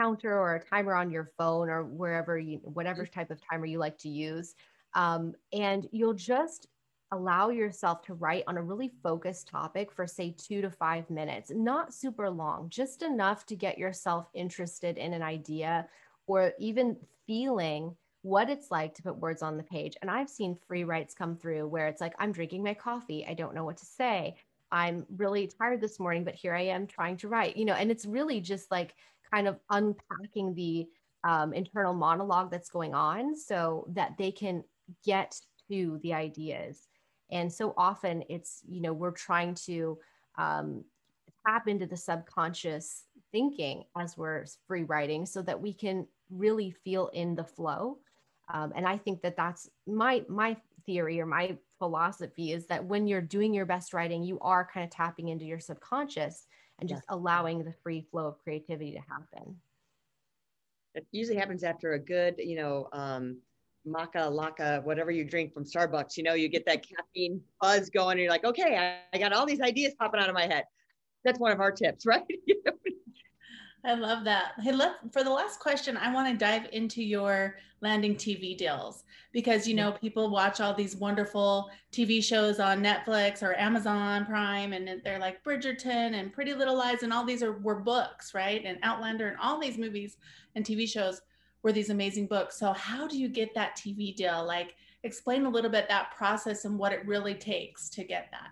counter 0.00 0.36
or 0.36 0.56
a 0.56 0.64
timer 0.64 0.94
on 0.94 1.10
your 1.10 1.30
phone 1.36 1.68
or 1.68 1.84
wherever 1.84 2.38
you, 2.38 2.58
whatever 2.62 3.06
type 3.06 3.30
of 3.30 3.40
timer 3.48 3.66
you 3.66 3.78
like 3.78 3.98
to 3.98 4.08
use. 4.08 4.54
Um, 4.94 5.34
and 5.52 5.86
you'll 5.92 6.14
just 6.14 6.68
allow 7.12 7.50
yourself 7.50 8.02
to 8.02 8.14
write 8.14 8.44
on 8.46 8.56
a 8.56 8.62
really 8.62 8.90
focused 9.02 9.48
topic 9.48 9.92
for 9.92 10.06
say 10.06 10.34
two 10.36 10.60
to 10.62 10.70
five 10.70 11.08
minutes, 11.10 11.50
not 11.54 11.94
super 11.94 12.28
long, 12.28 12.68
just 12.70 13.02
enough 13.02 13.46
to 13.46 13.56
get 13.56 13.78
yourself 13.78 14.28
interested 14.34 14.98
in 14.98 15.12
an 15.12 15.22
idea 15.22 15.86
or 16.26 16.52
even 16.58 16.96
feeling 17.26 17.96
what 18.22 18.48
it's 18.48 18.70
like 18.70 18.94
to 18.94 19.02
put 19.02 19.18
words 19.18 19.42
on 19.42 19.56
the 19.56 19.62
page. 19.62 19.96
And 20.00 20.10
I've 20.10 20.30
seen 20.30 20.56
free 20.66 20.84
writes 20.84 21.14
come 21.14 21.36
through 21.36 21.68
where 21.68 21.88
it's 21.88 22.00
like, 22.00 22.14
I'm 22.18 22.32
drinking 22.32 22.62
my 22.62 22.74
coffee. 22.74 23.26
I 23.28 23.34
don't 23.34 23.54
know 23.54 23.64
what 23.64 23.76
to 23.78 23.86
say. 23.86 24.36
I'm 24.72 25.04
really 25.16 25.46
tired 25.46 25.80
this 25.80 26.00
morning, 26.00 26.24
but 26.24 26.34
here 26.34 26.54
I 26.54 26.62
am 26.62 26.86
trying 26.86 27.18
to 27.18 27.28
write, 27.28 27.56
you 27.56 27.64
know, 27.64 27.74
and 27.74 27.90
it's 27.90 28.06
really 28.06 28.40
just 28.40 28.70
like 28.70 28.94
kind 29.32 29.46
of 29.46 29.58
unpacking 29.70 30.54
the 30.54 30.86
um, 31.22 31.52
internal 31.52 31.94
monologue 31.94 32.50
that's 32.50 32.70
going 32.70 32.94
on 32.94 33.36
so 33.36 33.86
that 33.90 34.16
they 34.18 34.32
can 34.32 34.64
get 35.04 35.38
to 35.70 35.98
the 36.02 36.12
ideas 36.12 36.88
and 37.30 37.52
so 37.52 37.74
often 37.76 38.22
it's 38.28 38.62
you 38.66 38.80
know 38.80 38.92
we're 38.92 39.10
trying 39.10 39.54
to 39.54 39.98
um, 40.38 40.84
tap 41.46 41.68
into 41.68 41.86
the 41.86 41.96
subconscious 41.96 43.04
thinking 43.32 43.84
as 43.96 44.16
we're 44.16 44.44
free 44.66 44.84
writing 44.84 45.26
so 45.26 45.42
that 45.42 45.60
we 45.60 45.72
can 45.72 46.06
really 46.30 46.70
feel 46.70 47.08
in 47.08 47.34
the 47.34 47.44
flow. 47.44 47.98
Um, 48.52 48.74
and 48.76 48.86
i 48.86 48.98
think 48.98 49.22
that 49.22 49.38
that's 49.38 49.70
my 49.86 50.22
my 50.28 50.54
theory 50.84 51.18
or 51.18 51.24
my 51.24 51.56
philosophy 51.78 52.52
is 52.52 52.66
that 52.66 52.84
when 52.84 53.06
you're 53.06 53.22
doing 53.22 53.54
your 53.54 53.64
best 53.64 53.94
writing 53.94 54.22
you 54.22 54.38
are 54.40 54.68
kind 54.70 54.84
of 54.84 54.90
tapping 54.90 55.28
into 55.28 55.46
your 55.46 55.60
subconscious 55.60 56.46
and 56.80 56.88
just 56.88 57.04
allowing 57.08 57.64
the 57.64 57.72
free 57.82 58.06
flow 58.10 58.26
of 58.26 58.38
creativity 58.42 58.92
to 58.92 59.00
happen. 59.00 59.56
It 60.94 61.06
usually 61.12 61.36
happens 61.36 61.64
after 61.64 61.94
a 61.94 61.98
good 61.98 62.36
you 62.38 62.56
know 62.56 62.88
um, 62.92 63.38
maca 63.86 64.30
laca 64.30 64.82
whatever 64.84 65.10
you 65.10 65.24
drink 65.24 65.52
from 65.52 65.64
starbucks 65.64 66.16
you 66.16 66.22
know 66.22 66.34
you 66.34 66.48
get 66.48 66.64
that 66.66 66.86
caffeine 66.86 67.40
buzz 67.60 67.90
going 67.90 68.12
and 68.12 68.20
you're 68.20 68.30
like 68.30 68.44
okay 68.44 68.76
I, 68.76 69.16
I 69.16 69.18
got 69.18 69.32
all 69.32 69.44
these 69.44 69.60
ideas 69.60 69.94
popping 69.98 70.20
out 70.20 70.28
of 70.28 70.34
my 70.34 70.46
head. 70.46 70.64
That's 71.24 71.38
one 71.38 71.52
of 71.52 71.60
our 71.60 71.72
tips 71.72 72.06
right 72.06 72.22
I 73.84 73.94
love 73.94 74.24
that. 74.24 74.52
Hey, 74.62 74.72
look, 74.72 74.94
for 75.12 75.22
the 75.22 75.30
last 75.30 75.60
question, 75.60 75.96
I 75.96 76.12
want 76.12 76.28
to 76.28 76.42
dive 76.42 76.68
into 76.72 77.02
your 77.02 77.56
landing 77.82 78.14
TV 78.14 78.56
deals 78.56 79.04
because 79.32 79.68
you 79.68 79.74
mm. 79.74 79.78
know 79.78 79.92
people 79.92 80.30
watch 80.30 80.60
all 80.60 80.72
these 80.72 80.96
wonderful 80.96 81.70
TV 81.92 82.24
shows 82.24 82.60
on 82.60 82.82
Netflix 82.82 83.42
or 83.42 83.58
Amazon 83.58 84.24
Prime, 84.24 84.72
and 84.72 85.02
they're 85.04 85.18
like 85.18 85.44
Bridgerton 85.44 86.14
and 86.14 86.32
Pretty 86.32 86.54
Little 86.54 86.76
Liars, 86.76 87.02
and 87.02 87.12
all 87.12 87.24
these 87.24 87.42
are 87.42 87.52
were 87.52 87.80
books, 87.80 88.32
right? 88.32 88.62
And 88.64 88.78
Outlander 88.82 89.28
and 89.28 89.36
all 89.38 89.60
these 89.60 89.76
movies 89.76 90.16
and 90.54 90.64
TV 90.64 90.88
shows 90.88 91.20
were 91.62 91.72
these 91.72 91.90
amazing 91.90 92.26
books. 92.26 92.58
So 92.58 92.72
how 92.72 93.06
do 93.06 93.18
you 93.18 93.28
get 93.28 93.54
that 93.54 93.76
TV 93.76 94.14
deal? 94.14 94.46
Like 94.46 94.76
explain 95.02 95.44
a 95.44 95.50
little 95.50 95.70
bit 95.70 95.88
that 95.88 96.12
process 96.16 96.64
and 96.64 96.78
what 96.78 96.92
it 96.92 97.06
really 97.06 97.34
takes 97.34 97.90
to 97.90 98.04
get 98.04 98.28
that. 98.30 98.48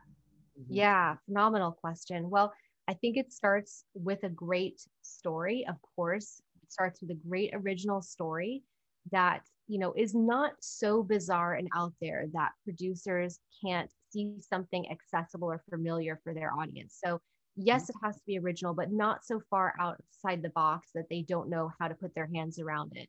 Yeah, 0.69 1.17
phenomenal 1.25 1.73
question. 1.73 2.29
Well, 2.29 2.53
I 2.89 2.95
think 2.95 3.17
it 3.17 3.33
starts 3.33 3.85
with 3.95 4.23
a 4.25 4.29
great 4.29 4.83
story, 5.03 5.67
of 5.69 5.77
course. 5.97 6.41
It 6.63 6.73
starts 6.73 7.01
with 7.01 7.11
a 7.11 7.29
great 7.29 7.51
original 7.55 8.03
story 8.03 8.63
that, 9.11 9.43
you 9.69 9.79
know, 9.79 9.93
is 9.97 10.15
not 10.15 10.53
so 10.61 11.03
bizarre 11.03 11.55
and 11.55 11.69
out 11.77 11.93
there 12.01 12.27
that 12.33 12.53
producers 12.65 13.41
can't 13.65 13.91
see 14.11 14.35
something 14.41 14.87
accessible 14.91 15.49
or 15.51 15.63
familiar 15.71 16.21
for 16.23 16.35
their 16.35 16.53
audience. 16.53 16.99
So 17.05 17.21
yes, 17.57 17.89
it 17.89 17.97
has 18.03 18.17
to 18.17 18.23
be 18.27 18.39
original, 18.39 18.75
but 18.75 18.93
not 18.93 19.25
so 19.25 19.41
far 19.51 19.75
outside 19.79 20.43
the 20.43 20.51
box 20.51 20.91
that 20.95 21.09
they 21.11 21.23
don't 21.23 21.51
know 21.51 21.71
how 21.81 21.89
to 21.89 21.95
put 21.95 22.15
their 22.15 22.31
hands 22.35 22.59
around 22.59 22.93
it. 22.97 23.09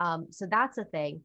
Um, 0.00 0.26
so 0.30 0.46
that's 0.46 0.78
a 0.78 0.84
thing. 0.84 1.22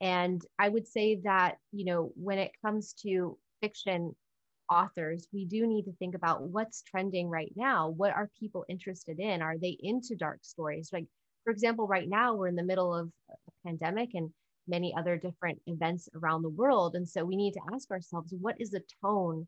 And 0.00 0.42
I 0.58 0.68
would 0.68 0.86
say 0.86 1.20
that, 1.24 1.56
you 1.72 1.84
know, 1.84 2.12
when 2.16 2.38
it 2.38 2.52
comes 2.64 2.92
to 3.04 3.38
fiction 3.60 4.14
authors, 4.70 5.26
we 5.32 5.44
do 5.44 5.66
need 5.66 5.84
to 5.84 5.92
think 5.98 6.14
about 6.14 6.42
what's 6.42 6.82
trending 6.82 7.28
right 7.28 7.52
now. 7.56 7.88
What 7.90 8.12
are 8.12 8.30
people 8.38 8.64
interested 8.68 9.18
in? 9.18 9.42
Are 9.42 9.58
they 9.58 9.76
into 9.80 10.16
dark 10.16 10.40
stories? 10.42 10.90
Like, 10.92 11.06
for 11.44 11.52
example, 11.52 11.86
right 11.86 12.08
now 12.08 12.34
we're 12.34 12.48
in 12.48 12.56
the 12.56 12.62
middle 12.62 12.94
of 12.94 13.10
a 13.30 13.66
pandemic 13.66 14.10
and 14.14 14.30
many 14.66 14.94
other 14.96 15.16
different 15.16 15.60
events 15.66 16.08
around 16.14 16.42
the 16.42 16.48
world. 16.48 16.94
And 16.94 17.08
so 17.08 17.24
we 17.24 17.36
need 17.36 17.52
to 17.52 17.60
ask 17.74 17.90
ourselves, 17.90 18.32
what 18.40 18.56
is 18.58 18.70
the 18.70 18.82
tone 19.02 19.46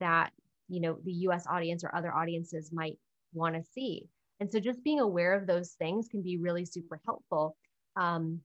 that 0.00 0.32
you 0.68 0.80
know 0.80 0.98
the 1.04 1.12
us 1.12 1.46
audience 1.48 1.84
or 1.84 1.94
other 1.94 2.14
audiences 2.14 2.70
might 2.72 2.98
want 3.32 3.54
to 3.54 3.62
see 3.72 4.06
and 4.40 4.50
so 4.50 4.58
just 4.58 4.82
being 4.84 5.00
aware 5.00 5.34
of 5.34 5.46
those 5.46 5.72
things 5.78 6.08
can 6.08 6.22
be 6.22 6.38
really 6.38 6.64
super 6.64 7.00
helpful 7.04 7.56
um, 7.96 8.40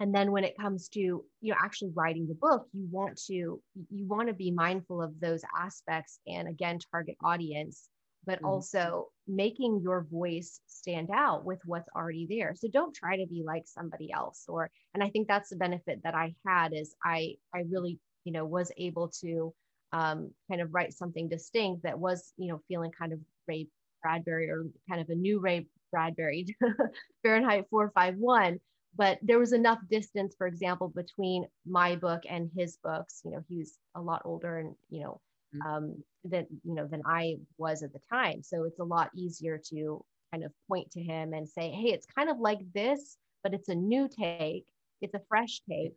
and 0.00 0.14
then 0.14 0.30
when 0.30 0.44
it 0.44 0.56
comes 0.58 0.88
to 0.88 1.00
you 1.00 1.24
know 1.42 1.56
actually 1.62 1.90
writing 1.94 2.26
the 2.26 2.34
book 2.34 2.66
you 2.72 2.86
want 2.90 3.20
to 3.26 3.60
you 3.90 4.06
want 4.06 4.28
to 4.28 4.34
be 4.34 4.50
mindful 4.50 5.02
of 5.02 5.18
those 5.20 5.42
aspects 5.56 6.20
and 6.26 6.48
again 6.48 6.78
target 6.90 7.16
audience 7.24 7.88
but 8.26 8.36
mm-hmm. 8.38 8.46
also 8.46 9.08
making 9.26 9.80
your 9.82 10.06
voice 10.10 10.60
stand 10.66 11.10
out 11.12 11.44
with 11.44 11.60
what's 11.64 11.88
already 11.96 12.26
there 12.28 12.54
so 12.54 12.68
don't 12.72 12.94
try 12.94 13.16
to 13.16 13.26
be 13.26 13.42
like 13.44 13.62
somebody 13.66 14.12
else 14.12 14.44
or 14.48 14.70
and 14.94 15.02
i 15.02 15.08
think 15.08 15.26
that's 15.28 15.50
the 15.50 15.56
benefit 15.56 16.00
that 16.02 16.14
i 16.14 16.34
had 16.46 16.72
is 16.72 16.94
i 17.04 17.34
i 17.54 17.62
really 17.70 17.98
you 18.24 18.32
know 18.32 18.44
was 18.44 18.72
able 18.76 19.08
to 19.08 19.52
um, 19.92 20.30
kind 20.48 20.60
of 20.60 20.74
write 20.74 20.92
something 20.92 21.28
distinct 21.28 21.82
that 21.82 21.98
was, 21.98 22.32
you 22.36 22.48
know, 22.48 22.60
feeling 22.68 22.90
kind 22.98 23.12
of 23.12 23.20
Ray 23.46 23.68
Bradbury 24.02 24.50
or 24.50 24.66
kind 24.88 25.00
of 25.00 25.08
a 25.08 25.14
new 25.14 25.40
Ray 25.40 25.66
Bradbury, 25.90 26.46
Fahrenheit 27.22 27.66
451. 27.70 28.60
But 28.96 29.18
there 29.22 29.38
was 29.38 29.52
enough 29.52 29.78
distance, 29.90 30.34
for 30.36 30.46
example, 30.46 30.88
between 30.88 31.46
my 31.66 31.96
book 31.96 32.22
and 32.28 32.50
his 32.56 32.78
books. 32.82 33.20
You 33.24 33.32
know, 33.32 33.44
he 33.48 33.58
was 33.58 33.78
a 33.94 34.00
lot 34.00 34.22
older 34.24 34.58
and, 34.58 34.74
you 34.90 35.02
know, 35.02 35.20
mm. 35.54 35.66
um, 35.66 36.02
than, 36.24 36.46
you 36.64 36.74
know, 36.74 36.86
than 36.86 37.02
I 37.06 37.36
was 37.58 37.82
at 37.82 37.92
the 37.92 38.00
time. 38.10 38.42
So 38.42 38.64
it's 38.64 38.80
a 38.80 38.84
lot 38.84 39.10
easier 39.14 39.60
to 39.70 40.04
kind 40.32 40.44
of 40.44 40.52
point 40.68 40.90
to 40.92 41.02
him 41.02 41.32
and 41.32 41.48
say, 41.48 41.70
hey, 41.70 41.92
it's 41.92 42.06
kind 42.06 42.28
of 42.28 42.38
like 42.38 42.60
this, 42.74 43.16
but 43.42 43.54
it's 43.54 43.68
a 43.68 43.74
new 43.74 44.08
take. 44.08 44.66
It's 45.00 45.14
a 45.14 45.22
fresh 45.28 45.60
take 45.70 45.96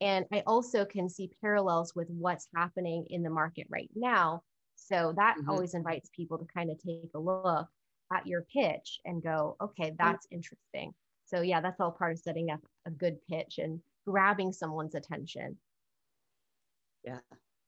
and 0.00 0.24
I 0.32 0.42
also 0.46 0.84
can 0.84 1.08
see 1.08 1.30
parallels 1.40 1.94
with 1.94 2.08
what's 2.08 2.48
happening 2.56 3.06
in 3.10 3.22
the 3.22 3.30
market 3.30 3.66
right 3.68 3.90
now. 3.94 4.42
So 4.76 5.12
that 5.16 5.36
mm-hmm. 5.38 5.50
always 5.50 5.74
invites 5.74 6.08
people 6.14 6.38
to 6.38 6.46
kind 6.46 6.70
of 6.70 6.78
take 6.78 7.10
a 7.14 7.18
look 7.18 7.68
at 8.12 8.26
your 8.26 8.46
pitch 8.52 9.00
and 9.04 9.22
go, 9.22 9.56
okay, 9.60 9.92
that's 9.98 10.26
interesting. 10.30 10.92
So, 11.30 11.42
yeah, 11.42 11.60
that's 11.60 11.80
all 11.80 11.92
part 11.92 12.12
of 12.12 12.18
setting 12.18 12.50
up 12.50 12.60
a 12.86 12.90
good 12.90 13.18
pitch 13.28 13.58
and 13.58 13.80
grabbing 14.06 14.52
someone's 14.52 14.96
attention. 14.96 15.56
Yeah, 17.04 17.18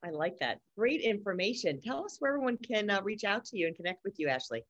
I 0.03 0.09
like 0.09 0.39
that. 0.39 0.59
Great 0.77 1.01
information. 1.01 1.79
Tell 1.81 2.03
us 2.03 2.17
where 2.19 2.33
everyone 2.33 2.57
can 2.57 2.89
uh, 2.89 3.01
reach 3.01 3.23
out 3.23 3.45
to 3.45 3.57
you 3.57 3.67
and 3.67 3.75
connect 3.75 4.03
with 4.03 4.15
you, 4.17 4.27
Ashley. 4.27 4.65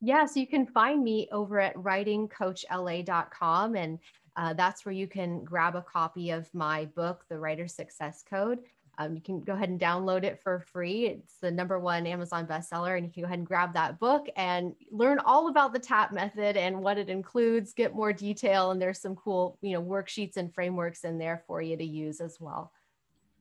Yeah, 0.00 0.24
so 0.24 0.40
you 0.40 0.46
can 0.46 0.66
find 0.66 1.04
me 1.04 1.28
over 1.30 1.60
at 1.60 1.76
writingcoachla.com 1.76 3.76
and 3.76 3.98
uh, 4.36 4.52
that's 4.54 4.84
where 4.84 4.92
you 4.92 5.06
can 5.06 5.44
grab 5.44 5.76
a 5.76 5.82
copy 5.82 6.30
of 6.30 6.52
my 6.52 6.86
book, 6.96 7.24
The 7.28 7.38
Writer 7.38 7.68
Success 7.68 8.24
Code. 8.28 8.58
Um, 8.98 9.14
you 9.14 9.20
can 9.20 9.40
go 9.40 9.54
ahead 9.54 9.68
and 9.68 9.80
download 9.80 10.24
it 10.24 10.40
for 10.42 10.60
free. 10.60 11.06
It's 11.06 11.38
the 11.40 11.50
number 11.50 11.78
one 11.78 12.06
Amazon 12.06 12.46
bestseller, 12.46 12.96
and 12.96 13.06
you 13.06 13.12
can 13.12 13.22
go 13.22 13.26
ahead 13.26 13.38
and 13.38 13.46
grab 13.46 13.74
that 13.74 13.98
book 13.98 14.26
and 14.36 14.74
learn 14.90 15.18
all 15.20 15.48
about 15.48 15.72
the 15.72 15.78
TAP 15.78 16.12
method 16.12 16.56
and 16.56 16.82
what 16.82 16.98
it 16.98 17.08
includes. 17.08 17.72
Get 17.72 17.94
more 17.94 18.12
detail, 18.12 18.70
and 18.70 18.80
there's 18.80 19.00
some 19.00 19.16
cool, 19.16 19.58
you 19.60 19.72
know, 19.72 19.82
worksheets 19.82 20.36
and 20.36 20.54
frameworks 20.54 21.04
in 21.04 21.18
there 21.18 21.42
for 21.46 21.60
you 21.60 21.76
to 21.76 21.84
use 21.84 22.20
as 22.20 22.38
well. 22.40 22.72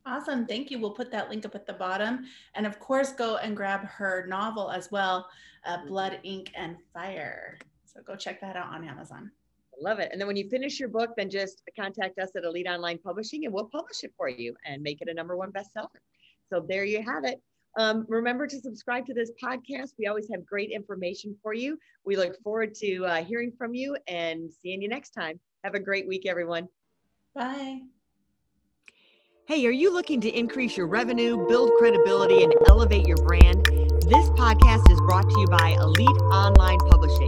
Awesome, 0.05 0.45
thank 0.45 0.69
you. 0.69 0.79
We'll 0.79 0.91
put 0.91 1.11
that 1.11 1.29
link 1.29 1.45
up 1.45 1.55
at 1.55 1.65
the 1.65 1.73
bottom, 1.73 2.25
and 2.55 2.65
of 2.65 2.79
course, 2.79 3.13
go 3.13 3.37
and 3.37 3.55
grab 3.55 3.85
her 3.85 4.25
novel 4.27 4.69
as 4.71 4.91
well, 4.91 5.29
uh, 5.65 5.85
Blood, 5.85 6.19
Ink, 6.23 6.51
and 6.55 6.75
Fire. 6.93 7.57
So 7.85 8.01
go 8.01 8.15
check 8.15 8.41
that 8.41 8.55
out 8.55 8.73
on 8.73 8.87
Amazon 8.87 9.31
Love 9.83 9.99
it. 9.99 10.09
And 10.11 10.19
then 10.19 10.27
when 10.27 10.37
you 10.37 10.49
finish 10.49 10.79
your 10.79 10.87
book, 10.87 11.11
then 11.17 11.29
just 11.29 11.61
contact 11.77 12.17
us 12.17 12.29
at 12.37 12.45
Elite 12.45 12.67
Online 12.67 12.97
Publishing 12.97 13.43
and 13.43 13.53
we'll 13.53 13.69
publish 13.69 14.03
it 14.03 14.13
for 14.17 14.29
you 14.29 14.55
and 14.65 14.81
make 14.81 15.01
it 15.01 15.09
a 15.09 15.13
number 15.13 15.35
one 15.35 15.51
bestseller. 15.51 15.87
So 16.49 16.65
there 16.67 16.85
you 16.85 17.03
have 17.03 17.25
it. 17.25 17.41
Um, 17.77 18.05
remember 18.07 18.47
to 18.47 18.59
subscribe 18.59 19.05
to 19.07 19.13
this 19.13 19.31
podcast. 19.43 19.93
We 19.97 20.07
always 20.07 20.29
have 20.31 20.45
great 20.45 20.69
information 20.71 21.35
for 21.41 21.53
you. 21.53 21.77
We 22.05 22.15
look 22.15 22.41
forward 22.43 22.75
to 22.75 23.05
uh, 23.05 23.23
hearing 23.23 23.51
from 23.57 23.73
you 23.73 23.97
and 24.07 24.49
seeing 24.61 24.81
you 24.81 24.87
next 24.87 25.09
time. 25.09 25.39
Have 25.63 25.73
a 25.73 25.79
great 25.79 26.07
week, 26.07 26.25
everyone. 26.27 26.67
Bye. 27.35 27.81
Hey, 29.47 29.65
are 29.65 29.71
you 29.71 29.93
looking 29.93 30.21
to 30.21 30.29
increase 30.29 30.77
your 30.77 30.87
revenue, 30.87 31.45
build 31.47 31.71
credibility, 31.77 32.43
and 32.43 32.53
elevate 32.69 33.05
your 33.05 33.17
brand? 33.17 33.65
This 33.65 34.29
podcast 34.31 34.89
is 34.89 34.99
brought 35.01 35.29
to 35.29 35.39
you 35.39 35.47
by 35.47 35.71
Elite 35.71 36.07
Online 36.31 36.79
Publishing, 36.89 37.27